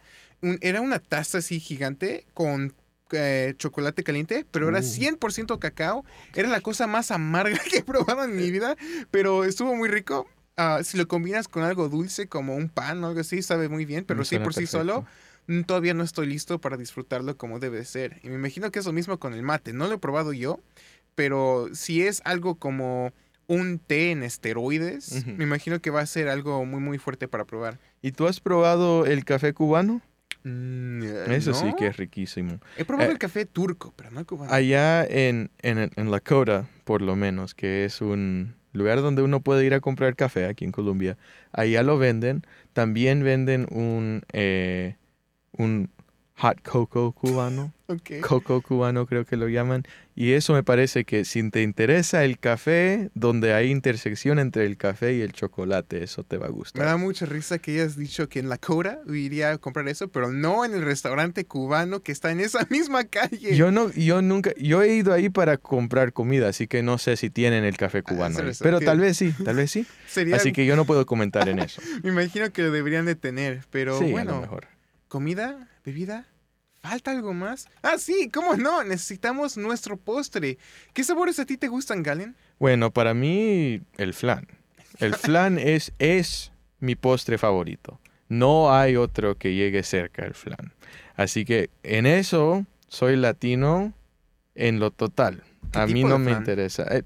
era 0.61 0.81
una 0.81 0.97
taza 0.97 1.37
así 1.37 1.59
gigante 1.59 2.25
con 2.33 2.73
eh, 3.11 3.53
chocolate 3.57 4.03
caliente, 4.03 4.47
pero 4.49 4.67
era 4.67 4.79
100% 4.79 5.55
uh. 5.55 5.59
cacao. 5.59 6.05
Era 6.33 6.49
la 6.49 6.61
cosa 6.61 6.87
más 6.87 7.11
amarga 7.11 7.59
que 7.69 7.77
he 7.77 7.83
probado 7.83 8.23
en 8.23 8.35
mi 8.35 8.49
vida, 8.49 8.75
pero 9.11 9.43
estuvo 9.43 9.75
muy 9.75 9.89
rico. 9.89 10.27
Ah, 10.57 10.81
si 10.83 10.97
lo 10.97 11.07
combinas 11.07 11.47
con 11.47 11.63
algo 11.63 11.87
dulce 11.87 12.27
como 12.27 12.55
un 12.55 12.67
pan 12.67 13.03
o 13.03 13.07
algo 13.07 13.19
así, 13.19 13.43
sabe 13.43 13.69
muy 13.69 13.85
bien, 13.85 14.05
pero 14.05 14.25
sí 14.25 14.39
por 14.39 14.55
sí 14.55 14.65
solo, 14.65 15.05
mm, 15.45 15.61
todavía 15.61 15.93
no 15.93 16.03
estoy 16.03 16.25
listo 16.25 16.59
para 16.59 16.77
disfrutarlo 16.77 17.37
como 17.37 17.59
debe 17.59 17.85
ser. 17.85 18.19
Y 18.23 18.29
me 18.29 18.35
imagino 18.35 18.71
que 18.71 18.79
es 18.79 18.85
lo 18.85 18.91
mismo 18.91 19.19
con 19.19 19.35
el 19.35 19.43
mate. 19.43 19.71
No 19.71 19.87
lo 19.87 19.93
he 19.93 19.97
probado 19.99 20.33
yo, 20.33 20.59
pero 21.13 21.69
si 21.73 22.01
es 22.01 22.21
algo 22.25 22.55
como 22.55 23.13
un 23.45 23.77
té 23.77 24.11
en 24.11 24.23
esteroides, 24.23 25.25
me 25.25 25.43
imagino 25.43 25.79
que 25.79 25.91
va 25.91 26.01
a 26.01 26.05
ser 26.07 26.27
algo 26.27 26.65
muy, 26.65 26.79
muy 26.79 26.97
fuerte 26.97 27.27
para 27.27 27.45
probar. 27.45 27.79
¿Y 28.01 28.11
tú 28.11 28.27
has 28.27 28.39
probado 28.39 29.05
el 29.05 29.25
café 29.25 29.53
cubano? 29.53 30.01
Mm, 30.43 31.03
Eso 31.29 31.53
sí 31.53 31.73
que 31.77 31.87
es 31.87 31.97
riquísimo. 31.97 32.59
He 32.77 32.85
probado 32.85 33.09
eh, 33.09 33.13
el 33.13 33.19
café 33.19 33.45
turco, 33.45 33.93
pero 33.95 34.11
no 34.11 34.25
cubano. 34.25 34.51
Allá 34.51 35.05
en, 35.05 35.51
en, 35.61 35.91
en 35.95 36.11
Lakota, 36.11 36.67
por 36.83 37.01
lo 37.01 37.15
menos, 37.15 37.53
que 37.53 37.85
es 37.85 38.01
un, 38.01 38.55
lugar 38.77 39.01
donde 39.01 39.21
uno 39.23 39.41
puede 39.41 39.65
ir 39.65 39.73
a 39.73 39.81
comprar 39.81 40.15
café 40.15 40.45
aquí 40.45 40.65
en 40.65 40.71
Colombia. 40.71 41.17
Allá 41.51 41.83
lo 41.83 41.97
venden. 41.97 42.43
También 42.73 43.23
venden 43.23 43.67
un, 43.71 44.23
eh, 44.33 44.95
un 45.53 45.91
hot 46.37 46.61
cocoa 46.61 47.11
cubano. 47.11 47.73
Coco 48.21 48.61
cubano 48.61 49.05
creo 49.05 49.25
que 49.25 49.37
lo 49.37 49.47
llaman. 49.47 49.83
Y 50.15 50.33
eso 50.33 50.53
me 50.53 50.63
parece 50.63 51.05
que 51.05 51.25
si 51.25 51.49
te 51.49 51.61
interesa 51.61 52.25
el 52.25 52.39
café, 52.39 53.09
donde 53.13 53.53
hay 53.53 53.71
intersección 53.71 54.39
entre 54.39 54.65
el 54.65 54.77
café 54.77 55.13
y 55.13 55.21
el 55.21 55.31
chocolate, 55.31 56.03
eso 56.03 56.23
te 56.23 56.37
va 56.37 56.47
a 56.47 56.49
gustar. 56.49 56.83
Me 56.83 56.89
da 56.89 56.97
mucha 56.97 57.25
risa 57.25 57.59
que 57.59 57.71
hayas 57.71 57.95
dicho 57.95 58.27
que 58.27 58.39
en 58.39 58.49
la 58.49 58.57
Cora 58.57 58.99
iría 59.07 59.51
a 59.51 59.57
comprar 59.57 59.87
eso, 59.87 60.09
pero 60.09 60.31
no 60.31 60.65
en 60.65 60.73
el 60.73 60.81
restaurante 60.83 61.45
cubano 61.45 62.01
que 62.01 62.11
está 62.11 62.31
en 62.31 62.39
esa 62.39 62.65
misma 62.69 63.05
calle. 63.05 63.55
Yo 63.55 63.71
no, 63.71 63.91
yo 63.91 64.21
nunca, 64.21 64.51
yo 64.57 64.81
he 64.81 64.95
ido 64.95 65.13
ahí 65.13 65.29
para 65.29 65.57
comprar 65.57 66.13
comida, 66.13 66.49
así 66.49 66.67
que 66.67 66.83
no 66.83 66.97
sé 66.97 67.15
si 67.15 67.29
tienen 67.29 67.63
el 67.63 67.77
café 67.77 67.99
ah, 67.99 68.03
cubano. 68.03 68.39
pero 68.61 68.81
tal 68.81 68.99
vez 68.99 69.17
sí, 69.17 69.33
tal 69.43 69.55
vez 69.55 69.71
sí. 69.71 69.85
Así 70.33 70.51
que 70.51 70.65
yo 70.65 70.75
no 70.75 70.85
puedo 70.85 71.05
comentar 71.05 71.47
en 71.47 71.59
eso. 71.59 71.81
me 72.03 72.09
imagino 72.09 72.51
que 72.51 72.63
lo 72.63 72.71
deberían 72.71 73.05
de 73.05 73.15
tener, 73.15 73.63
pero 73.69 73.99
bueno. 73.99 74.41
mejor. 74.41 74.67
Comida, 75.07 75.69
bebida, 75.87 76.25
¿Falta 76.81 77.11
algo 77.11 77.33
más? 77.33 77.67
Ah, 77.81 77.97
sí, 77.97 78.29
¿cómo 78.31 78.55
no? 78.55 78.83
Necesitamos 78.83 79.57
nuestro 79.57 79.97
postre. 79.97 80.57
¿Qué 80.93 81.03
sabores 81.03 81.39
a 81.39 81.45
ti 81.45 81.57
te 81.57 81.69
gustan, 81.69 82.03
Galen? 82.03 82.35
Bueno, 82.59 82.91
para 82.91 83.13
mí, 83.13 83.81
el 83.97 84.13
flan. 84.13 84.47
El 84.99 85.15
flan 85.25 85.57
es, 85.57 85.91
es 85.97 86.51
mi 86.79 86.95
postre 86.95 87.37
favorito. 87.37 87.99
No 88.29 88.73
hay 88.73 88.95
otro 88.95 89.37
que 89.37 89.55
llegue 89.55 89.83
cerca 89.83 90.23
al 90.23 90.33
flan. 90.33 90.73
Así 91.15 91.45
que 91.45 91.69
en 91.83 92.05
eso 92.05 92.65
soy 92.87 93.15
latino 93.15 93.93
en 94.55 94.79
lo 94.79 94.91
total. 94.91 95.43
A 95.73 95.87
mí 95.87 96.03
no 96.03 96.19
me 96.19 96.31
interesa. 96.31 96.83
Eh, 96.95 97.03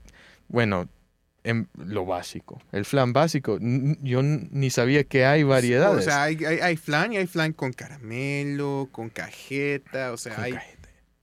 bueno, 0.48 0.90
en 1.44 1.68
lo 1.76 2.06
básico. 2.06 2.62
El 2.72 2.86
flan 2.86 3.14
básico, 3.14 3.58
yo 3.60 4.22
ni 4.24 4.70
sabía 4.70 5.04
que 5.04 5.26
hay 5.26 5.44
variedades. 5.44 6.00
O 6.00 6.02
sea, 6.02 6.24
hay, 6.24 6.44
hay, 6.46 6.60
hay 6.60 6.78
flan 6.78 7.14
y 7.14 7.18
hay 7.18 7.28
flan 7.28 7.54
con 7.54 7.74
caramelo, 7.74 8.90
con 8.92 9.10
cajeta, 9.10 10.12
o 10.12 10.18
sea, 10.18 10.36
Con 10.36 10.44
hay... 10.44 10.54
cajeta, 10.54 10.82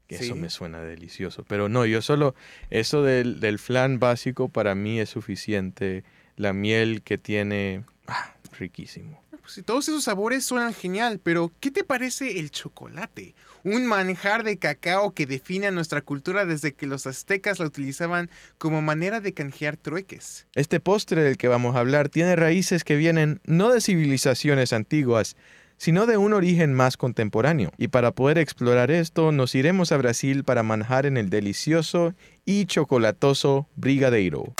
Sí. 0.08 0.24
Eso 0.24 0.36
me 0.36 0.48
suena 0.48 0.80
delicioso. 0.80 1.44
Pero 1.46 1.68
no, 1.68 1.84
yo 1.84 2.00
solo, 2.00 2.34
eso 2.70 3.02
del, 3.02 3.40
del 3.40 3.58
flan 3.58 3.98
básico 3.98 4.48
para 4.48 4.74
mí 4.74 4.98
es 4.98 5.10
suficiente. 5.10 6.02
La 6.36 6.54
miel 6.54 7.02
que 7.02 7.18
tiene, 7.18 7.84
ah, 8.08 8.34
riquísimo. 8.58 9.22
Pues 9.30 9.52
sí, 9.52 9.62
todos 9.62 9.88
esos 9.88 10.04
sabores 10.04 10.44
suenan 10.44 10.74
genial, 10.74 11.20
pero 11.22 11.52
¿qué 11.60 11.70
te 11.70 11.84
parece 11.84 12.38
el 12.38 12.50
chocolate? 12.50 13.34
Un 13.64 13.86
manjar 13.86 14.44
de 14.44 14.58
cacao 14.58 15.12
que 15.14 15.26
define 15.26 15.68
a 15.68 15.70
nuestra 15.70 16.02
cultura 16.02 16.44
desde 16.44 16.74
que 16.74 16.86
los 16.86 17.06
aztecas 17.06 17.58
la 17.58 17.66
utilizaban 17.66 18.30
como 18.58 18.82
manera 18.82 19.20
de 19.20 19.32
canjear 19.32 19.76
trueques. 19.76 20.46
Este 20.54 20.80
postre 20.80 21.22
del 21.22 21.36
que 21.36 21.48
vamos 21.48 21.76
a 21.76 21.80
hablar 21.80 22.08
tiene 22.08 22.36
raíces 22.36 22.84
que 22.84 22.96
vienen 22.96 23.40
no 23.44 23.72
de 23.72 23.80
civilizaciones 23.80 24.72
antiguas, 24.72 25.36
sino 25.78 26.06
de 26.06 26.18
un 26.18 26.34
origen 26.34 26.74
más 26.74 26.96
contemporáneo. 26.96 27.70
Y 27.78 27.88
para 27.88 28.12
poder 28.12 28.36
explorar 28.38 28.90
esto, 28.90 29.32
nos 29.32 29.54
iremos 29.54 29.90
a 29.92 29.96
Brasil 29.96 30.44
para 30.44 30.62
manjar 30.62 31.06
en 31.06 31.16
el 31.16 31.30
delicioso 31.30 32.14
y 32.44 32.66
chocolatoso 32.66 33.66
brigadeiro. 33.76 34.52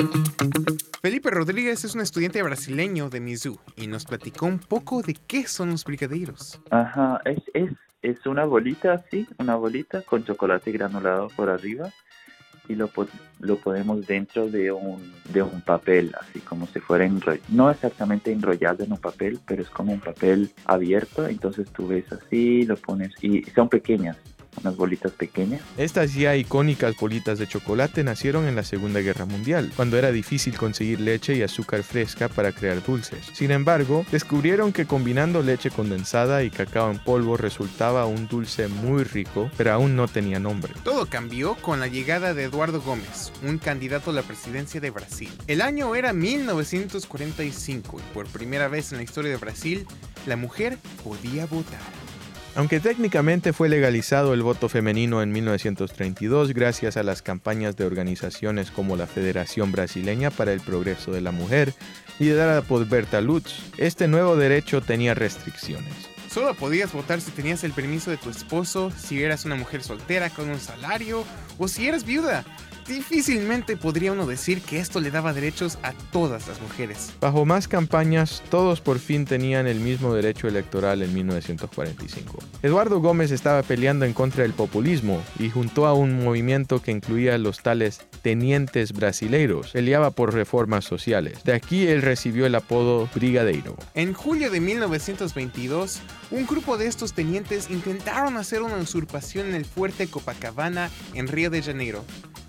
Felipe 1.03 1.31
Rodríguez 1.31 1.85
es 1.85 1.95
un 1.95 2.01
estudiante 2.01 2.43
brasileño 2.43 3.11
de 3.11 3.21
Mizu 3.21 3.59
y 3.77 3.87
nos 3.87 4.05
platicó 4.05 4.47
un 4.47 4.59
poco 4.59 5.03
de 5.03 5.15
qué 5.27 5.47
son 5.47 5.71
los 5.71 5.85
brigadeiros. 5.85 6.61
Ajá, 6.71 7.21
es, 7.25 7.43
es, 7.55 7.71
es 8.03 8.27
una 8.27 8.45
bolita 8.45 8.95
así, 8.95 9.27
una 9.39 9.57
bolita 9.57 10.03
con 10.03 10.25
chocolate 10.25 10.73
granulado 10.73 11.29
por 11.37 11.51
arriba 11.51 11.93
y 12.69 12.75
lo, 12.75 12.91
lo 13.41 13.57
ponemos 13.57 14.07
dentro 14.07 14.49
de 14.49 14.71
un, 14.71 15.13
de 15.33 15.43
un 15.43 15.61
papel, 15.63 16.15
así 16.21 16.41
como 16.41 16.67
si 16.67 16.81
fuera 16.81 17.05
enrollado, 17.05 17.47
no 17.49 17.71
exactamente 17.71 18.31
enrollado 18.31 18.85
en 18.85 18.93
un 18.93 18.99
papel, 18.99 19.39
pero 19.47 19.63
es 19.63 19.71
como 19.71 19.93
un 19.93 20.01
papel 20.01 20.51
abierto, 20.67 21.27
entonces 21.27 21.71
tú 21.71 21.89
ves 21.89 22.11
así, 22.13 22.65
lo 22.65 22.77
pones 22.77 23.13
y 23.23 23.43
son 23.45 23.69
pequeñas, 23.69 24.17
unas 24.63 24.77
bolitas 24.77 25.13
pequeñas. 25.13 25.61
Estas 25.77 26.15
ya 26.15 26.37
icónicas 26.37 26.97
bolitas 26.97 27.39
de 27.39 27.47
chocolate 27.47 28.05
nacieron 28.05 28.47
en 28.47 28.57
la 28.57 28.65
Segunda 28.65 29.01
Guerra 29.01 29.25
Mundial, 29.25 29.73
cuando 29.77 29.99
era 29.99 30.13
difícil 30.13 30.57
conseguir 30.57 31.01
leche 31.01 31.35
y 31.37 31.43
azúcar 31.43 31.83
fresca 31.83 32.29
para 32.29 32.53
crear 32.53 32.83
dulces. 32.85 33.27
Sin 33.33 33.51
embargo, 33.51 34.05
descubrieron 34.11 34.73
que 34.73 34.87
combinando 34.87 35.43
leche 35.43 35.71
condensada 35.71 36.43
y 36.43 36.51
cacao 36.51 36.91
en 36.91 36.99
polvo 36.99 37.37
resultaba 37.37 38.07
un 38.07 38.29
dulce 38.29 38.69
muy 38.69 39.05
rico, 39.05 39.51
pero 39.57 39.73
aún 39.73 39.97
no 39.97 40.09
tenía 40.09 40.39
nombre. 40.39 40.73
Todo 40.85 41.07
cambió 41.07 41.55
con 41.57 41.81
la 41.81 41.87
llegada 41.87 42.35
de 42.35 42.45
Eduardo 42.45 42.81
Gómez, 42.81 43.33
un 43.43 43.59
candidato 43.59 44.11
a 44.11 44.15
la 44.15 44.23
presidencia 44.23 44.81
de 44.81 44.91
Brasil. 44.91 45.31
El 45.47 45.61
año 45.61 45.95
era 45.95 46.13
1945 46.13 48.01
y 48.01 48.15
por 48.15 48.27
primera 48.27 48.69
vez 48.69 48.93
en 48.93 48.99
la 48.99 49.05
historia 49.05 49.31
de 49.31 49.37
Brasil, 49.37 49.87
la 50.27 50.37
mujer 50.37 50.79
podía 51.05 51.47
votar. 51.47 52.08
Aunque 52.59 52.81
técnicamente 52.81 53.53
fue 53.53 53.69
legalizado 53.69 54.35
el 54.35 54.43
voto 54.43 54.69
femenino 54.69 55.23
en 55.23 55.31
1932 55.31 56.53
gracias 56.55 56.97
a 56.97 57.05
las 57.05 57.23
campañas 57.23 57.77
de 57.77 57.85
organizaciones 57.85 58.73
como 58.73 58.97
la 58.97 59.07
Federación 59.07 59.71
Brasileña 59.71 60.33
para 60.33 60.53
el 60.53 60.61
Progreso 60.61 61.13
de 61.13 61.21
la 61.21 61.31
Mujer, 61.31 61.73
liderada 62.19 62.63
por 62.63 62.85
Berta 62.89 63.21
Lutz, 63.21 63.53
este 63.77 64.09
nuevo 64.09 64.35
derecho 64.35 64.81
tenía 64.81 65.15
restricciones. 65.15 65.95
Solo 66.29 66.53
podías 66.55 66.93
votar 66.93 67.21
si 67.21 67.31
tenías 67.31 67.63
el 67.63 67.71
permiso 67.71 68.11
de 68.11 68.17
tu 68.17 68.29
esposo, 68.29 68.91
si 68.91 69.23
eras 69.23 69.45
una 69.45 69.55
mujer 69.55 69.85
soltera 69.85 70.29
con 70.29 70.51
un 70.51 70.59
salario 70.59 71.25
o 71.59 71.69
si 71.69 71.87
eras 71.87 72.05
viuda. 72.05 72.45
Difícilmente 72.89 73.77
podría 73.77 74.13
uno 74.13 74.25
decir 74.27 74.63
que 74.63 74.81
esto 74.81 74.99
le 74.99 75.11
daba 75.11 75.35
derechos 75.35 75.79
a 75.83 75.93
todas 75.93 76.49
las 76.49 76.59
mujeres. 76.63 77.13
Bajo 77.21 77.45
más 77.45 77.69
campañas, 77.69 78.43
todos 78.51 78.81
por 78.81 78.99
fin 78.99 79.27
tenían 79.27 79.67
el 79.67 79.79
mismo 79.81 80.15
derecho 80.15 80.49
electoral 80.49 81.03
en 81.03 81.13
1945. 81.13 82.39
Eduardo 82.63 83.01
Gómez 83.01 83.31
estaba 83.31 83.63
peleando 83.63 84.07
en 84.07 84.15
contra 84.15 84.43
del 84.43 84.55
populismo 84.55 85.23
y 85.39 85.51
juntó 85.51 85.87
a 85.87 85.93
un 85.93 86.25
movimiento 86.25 86.81
que 86.81 86.91
incluía 86.91 87.35
a 87.35 87.39
los 87.39 87.63
tales 87.63 88.01
tenientes 88.23 88.95
brasileiros. 88.95 89.73
Peleaba 89.73 90.11
por 90.11 90.33
reformas 90.33 90.87
sociales. 90.87 91.45
De 91.45 91.53
aquí 91.53 91.87
él 91.87 92.01
recibió 92.01 92.47
el 92.47 92.55
apodo 92.55 93.07
brigadeiro. 93.15 93.77
En 93.95 94.15
julio 94.15 94.51
de 94.51 94.61
1922, 94.61 96.01
un 96.31 96.47
grupo 96.47 96.79
de 96.79 96.87
estos 96.87 97.13
tenientes 97.13 97.69
intentaron 97.69 98.39
hacer 98.39 98.63
una 98.63 98.77
usurpación 98.77 99.49
en 99.49 99.57
el 99.57 99.67
fuerte 99.67 100.07
Copacabana 100.07 100.91
en 101.13 101.29
Río 101.29 101.51
de 101.51 101.63
Janeiro. 101.63 102.03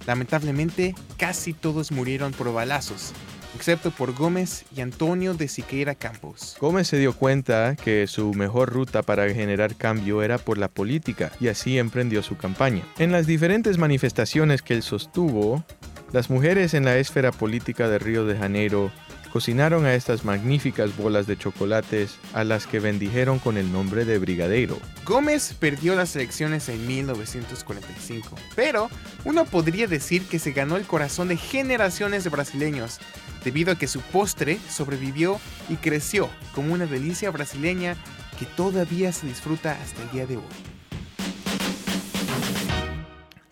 Lamentablemente, 0.08 0.96
casi 1.18 1.54
todos 1.54 1.92
murieron 1.92 2.32
por 2.34 2.52
balazos, 2.54 3.14
excepto 3.56 3.92
por 3.92 4.14
Gómez 4.14 4.66
y 4.76 4.82
Antonio 4.82 5.34
de 5.34 5.48
Siqueira 5.48 5.96
Campos. 5.96 6.58
Gómez 6.60 6.88
se 6.88 6.98
dio 6.98 7.14
cuenta 7.14 7.76
que 7.76 8.08
su 8.08 8.34
mejor 8.34 8.72
ruta 8.72 9.04
para 9.04 9.32
generar 9.34 9.76
cambio 9.76 10.24
era 10.24 10.38
por 10.38 10.58
la 10.58 10.68
política 10.68 11.32
y 11.40 11.48
así 11.48 11.78
emprendió 11.78 12.24
su 12.24 12.38
campaña. 12.38 12.84
En 12.98 13.12
las 13.12 13.28
diferentes 13.28 13.78
manifestaciones 13.78 14.62
que 14.62 14.74
él 14.74 14.84
sostuvo, 14.84 15.64
las 16.12 16.30
mujeres 16.30 16.74
en 16.74 16.86
la 16.86 16.98
esfera 16.98 17.32
política 17.32 17.88
de 17.88 18.00
Río 18.00 18.26
de 18.26 18.38
Janeiro 18.38 18.92
cocinaron 19.32 19.86
a 19.86 19.94
estas 19.94 20.26
magníficas 20.26 20.96
bolas 20.98 21.28
de 21.28 21.38
chocolates 21.38 22.18
a 22.34 22.44
las 22.44 22.68
que 22.68 22.80
bendijeron 22.80 23.40
con 23.40 23.58
el 23.58 23.72
nombre 23.72 24.06
de 24.06 24.18
brigadeiro. 24.18 24.78
Gómez 25.06 25.54
perdió 25.60 25.96
las 25.96 26.16
elecciones 26.16 26.70
en 26.70 26.86
1945, 26.88 28.36
pero 28.56 28.90
uno 29.26 29.46
podría 29.46 29.88
decir 29.88 30.24
que 30.24 30.40
se 30.40 30.52
ganó 30.52 30.78
el 30.78 30.86
corazón 30.86 31.28
de 31.28 31.38
generaciones 31.38 32.24
de 32.24 32.30
brasileños, 32.30 33.00
debido 33.44 33.72
a 33.72 33.76
que 33.76 33.88
su 33.88 34.02
postre 34.02 34.60
sobrevivió 34.70 35.40
y 35.70 35.76
creció 35.76 36.30
como 36.54 36.74
una 36.74 36.86
delicia 36.86 37.32
brasileña 37.32 37.96
que 38.38 38.46
todavía 38.46 39.12
se 39.12 39.28
disfruta 39.28 39.78
hasta 39.82 40.02
el 40.04 40.12
día 40.12 40.26
de 40.26 40.38
hoy. 40.38 40.44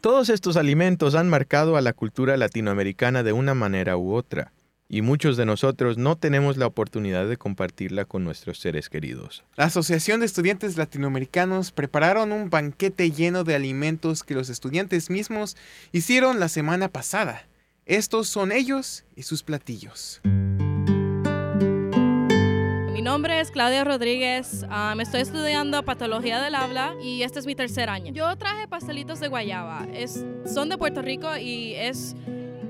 Todos 0.02 0.30
estos 0.30 0.56
alimentos 0.56 1.16
han 1.16 1.28
marcado 1.28 1.76
a 1.76 1.82
la 1.82 1.92
cultura 1.92 2.38
latinoamericana 2.38 3.24
de 3.24 3.34
una 3.34 3.54
manera 3.54 3.98
u 3.98 4.14
otra, 4.14 4.54
y 4.90 5.02
muchos 5.02 5.38
de 5.38 5.46
nosotros 5.46 5.98
no 5.98 6.16
tenemos 6.16 6.58
la 6.58 6.68
oportunidad 6.68 7.28
de 7.28 7.38
compartirla 7.38 8.06
con 8.06 8.24
nuestros 8.24 8.60
seres 8.60 8.90
queridos. 8.90 9.44
La 9.56 9.66
Asociación 9.66 10.20
de 10.22 10.26
Estudiantes 10.26 10.78
Latinoamericanos 10.78 11.72
prepararon 11.72 12.32
un 12.32 12.50
banquete 12.50 13.12
lleno 13.12 13.44
de 13.44 13.56
alimentos 13.56 14.24
que 14.24 14.34
los 14.34 14.50
estudiantes 14.50 15.10
mismos 15.10 15.58
hicieron 15.92 16.40
la 16.40 16.50
semana 16.50 16.88
pasada. 16.88 17.48
Estos 17.86 18.28
son 18.28 18.52
ellos 18.52 19.06
y 19.16 19.24
sus 19.24 19.44
platillos. 19.44 20.22
Mi 22.94 23.02
nombre 23.02 23.40
es 23.40 23.52
Claudia 23.52 23.86
Rodríguez, 23.86 24.66
ah, 24.70 24.94
me 24.98 25.04
estoy 25.04 25.22
estudiando 25.22 25.84
patología 25.84 26.42
del 26.42 26.56
habla 26.56 26.96
y 27.02 27.24
este 27.24 27.40
es 27.40 27.46
mi 27.46 27.56
tercer 27.56 27.90
año. 27.90 28.12
Yo 28.12 28.36
traje 28.36 28.68
pastelitos 28.68 29.22
de 29.22 29.30
guayaba, 29.30 29.88
es, 29.94 30.26
son 30.46 30.68
de 30.68 30.78
Puerto 30.78 31.02
Rico 31.02 31.38
y 31.38 31.76
es, 31.76 32.18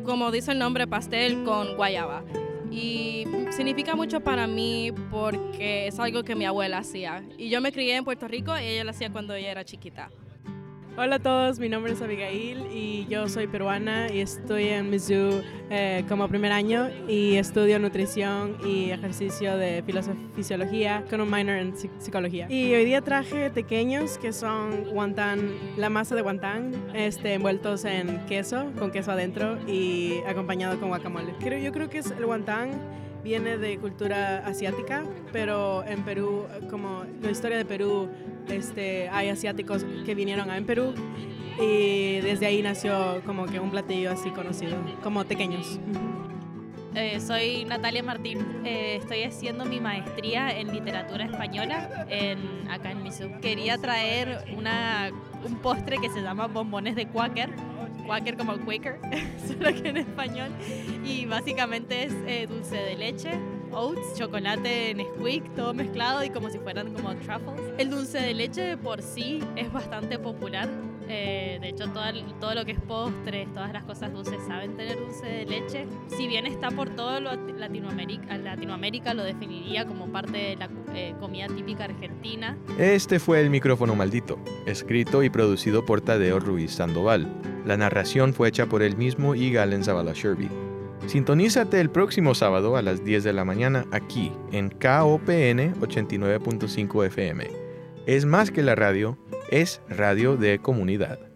como 0.08 0.32
dice 0.32 0.54
el 0.54 0.60
nombre, 0.60 0.88
pastel 0.88 1.44
con 1.44 1.76
guayaba. 1.76 2.24
Y 2.72 3.26
significa 3.52 3.94
mucho 3.94 4.22
para 4.22 4.48
mí 4.48 4.94
porque 5.12 5.88
es 5.88 6.00
algo 6.00 6.24
que 6.24 6.34
mi 6.34 6.46
abuela 6.46 6.80
hacía. 6.80 7.24
Y 7.38 7.50
yo 7.50 7.60
me 7.60 7.74
crié 7.74 7.98
en 7.98 8.06
Puerto 8.06 8.28
Rico 8.28 8.58
y 8.58 8.64
ella 8.64 8.86
lo 8.86 8.92
hacía 8.92 9.12
cuando 9.12 9.36
ella 9.36 9.52
era 9.52 9.66
chiquita. 9.66 10.10
Hola 11.00 11.18
a 11.18 11.20
todos, 11.20 11.60
mi 11.60 11.70
nombre 11.70 11.94
es 11.94 12.02
Abigail 12.02 12.66
y 12.74 13.06
yo 13.08 13.30
soy 13.30 13.46
peruana 13.46 14.12
y 14.12 14.20
estoy 14.20 14.70
en 14.70 14.90
Mizzou 14.90 15.44
eh, 15.70 16.04
como 16.10 16.28
primer 16.28 16.52
año 16.52 16.90
y 17.08 17.36
estudio 17.36 17.78
nutrición 17.78 18.58
y 18.66 18.90
ejercicio 18.90 19.58
de 19.58 19.84
fisiología 20.36 21.04
con 21.08 21.22
un 21.22 21.30
minor 21.30 21.58
en 21.58 21.74
psi- 21.76 21.92
psicología. 22.00 22.48
Y 22.50 22.74
hoy 22.74 22.84
día 22.84 23.02
traje 23.02 23.52
pequeños 23.52 24.18
que 24.18 24.34
son 24.34 24.86
guantán, 24.86 25.52
la 25.78 25.92
masa 25.92 26.16
de 26.16 26.24
guantán, 26.24 26.72
este, 26.96 27.36
envueltos 27.36 27.86
en 27.86 28.26
queso, 28.26 28.72
con 28.80 28.90
queso 28.90 29.12
adentro 29.12 29.60
y 29.68 30.16
acompañado 30.28 30.80
con 30.80 30.90
guacamole. 30.90 31.34
Creo, 31.40 31.60
yo 31.60 31.72
creo 31.74 31.90
que 31.92 32.00
es 32.00 32.10
el 32.10 32.26
guantán 32.26 32.72
viene 33.24 33.58
de 33.58 33.78
cultura 33.78 34.38
asiática, 34.48 35.04
pero 35.34 35.84
en 35.84 36.04
Perú, 36.04 36.46
como 36.72 37.04
la 37.22 37.30
historia 37.30 37.58
de 37.58 37.66
Perú, 37.66 38.08
este, 38.50 39.10
hay 39.10 39.30
asiáticos 39.30 39.86
que 40.06 40.16
vinieron 40.16 40.50
a 40.50 40.58
en 40.58 40.66
Perú 40.66 40.94
y 41.60 42.20
desde 42.22 42.46
ahí 42.46 42.62
nació 42.62 43.22
como 43.26 43.46
que 43.46 43.60
un 43.60 43.72
platillo 43.72 44.12
así 44.12 44.30
conocido, 44.32 44.78
como 45.04 45.24
pequeños. 45.26 45.80
Eh, 46.96 47.20
soy 47.20 47.64
Natalia 47.66 48.02
Martín, 48.02 48.40
eh, 48.66 48.96
estoy 48.96 49.22
haciendo 49.22 49.66
mi 49.66 49.80
maestría 49.80 50.50
en 50.50 50.74
literatura 50.74 51.26
española 51.26 52.08
en, 52.10 52.68
acá 52.72 52.90
en 52.90 53.04
Mizzou. 53.04 53.40
Quería 53.40 53.78
traer 53.78 54.44
una, 54.58 55.12
un 55.46 55.58
postre 55.58 55.98
que 56.00 56.10
se 56.10 56.22
llama 56.22 56.48
bombones 56.48 56.96
de 56.96 57.08
Quaker, 57.08 57.52
Quaker 58.08 58.36
como 58.36 58.58
Quaker, 58.58 59.00
solo 59.48 59.80
que 59.80 59.90
en 59.90 59.98
español, 59.98 60.50
y 61.06 61.26
básicamente 61.26 62.06
es 62.06 62.14
eh, 62.26 62.48
dulce 62.50 62.78
de 62.78 62.96
leche, 62.96 63.40
oats, 63.72 64.14
chocolate 64.18 64.94
Nesquik, 64.96 65.56
todo 65.56 65.74
mezclado 65.74 66.24
y 66.24 66.30
como 66.30 66.50
si 66.50 66.60
fueran 66.60 66.94
como 66.94 67.16
truffles. 67.16 67.74
El 67.78 67.90
dulce 67.90 68.20
de 68.20 68.34
leche 68.34 68.78
por 68.78 69.02
sí 69.02 69.44
es 69.56 69.72
bastante 69.72 70.20
popular 70.20 70.70
Eh, 71.10 71.58
de 71.62 71.70
hecho, 71.70 71.86
todo, 71.90 72.04
todo 72.40 72.54
lo 72.54 72.66
que 72.66 72.74
es 72.74 72.82
postres, 72.82 73.48
todas 73.54 73.72
las 73.72 73.84
cosas 73.84 74.12
dulces 74.12 74.36
saben 74.46 74.76
tener 74.76 75.00
dulce 75.00 75.26
de 75.26 75.46
leche. 75.46 75.86
Si 76.08 76.28
bien 76.28 76.46
está 76.46 76.70
por 76.70 76.90
todo 76.90 77.20
lo 77.22 77.36
Latinoamérica, 77.58 78.38
Latinoamérica 78.38 79.14
lo 79.14 79.24
definiría 79.24 79.86
como 79.86 80.08
parte 80.12 80.38
de 80.38 80.56
la 80.58 80.70
eh, 80.94 81.16
comida 81.20 81.48
típica 81.48 81.86
argentina. 81.86 82.58
Este 82.78 83.20
fue 83.20 83.42
el 83.42 83.50
micrófono 83.50 83.96
maldito, 83.96 84.38
escrito 84.66 85.24
y 85.24 85.30
producido 85.30 85.86
por 85.86 86.02
Tadeo 86.02 86.40
Ruiz 86.40 86.72
Sandoval. 86.72 87.28
La 87.66 87.78
narración 87.78 88.34
fue 88.34 88.50
hecha 88.50 88.66
por 88.68 88.82
él 88.82 88.98
mismo 88.98 89.36
y 89.36 89.52
Galen 89.52 89.84
Zavala 89.84 90.14
Sherby. 90.14 90.50
Sintonízate 91.08 91.80
el 91.80 91.90
próximo 91.90 92.36
sábado 92.36 92.76
a 92.76 92.82
las 92.82 93.06
10 93.06 93.24
de 93.24 93.32
la 93.32 93.46
mañana 93.46 93.86
aquí 93.92 94.34
en 94.52 94.70
KOPN 94.70 95.80
89.5 95.80 97.06
FM. 97.06 97.48
Es 98.06 98.26
más 98.26 98.52
que 98.52 98.62
la 98.62 98.76
radio, 98.76 99.18
es 99.50 99.82
radio 99.88 100.36
de 100.36 100.60
comunidad. 100.60 101.27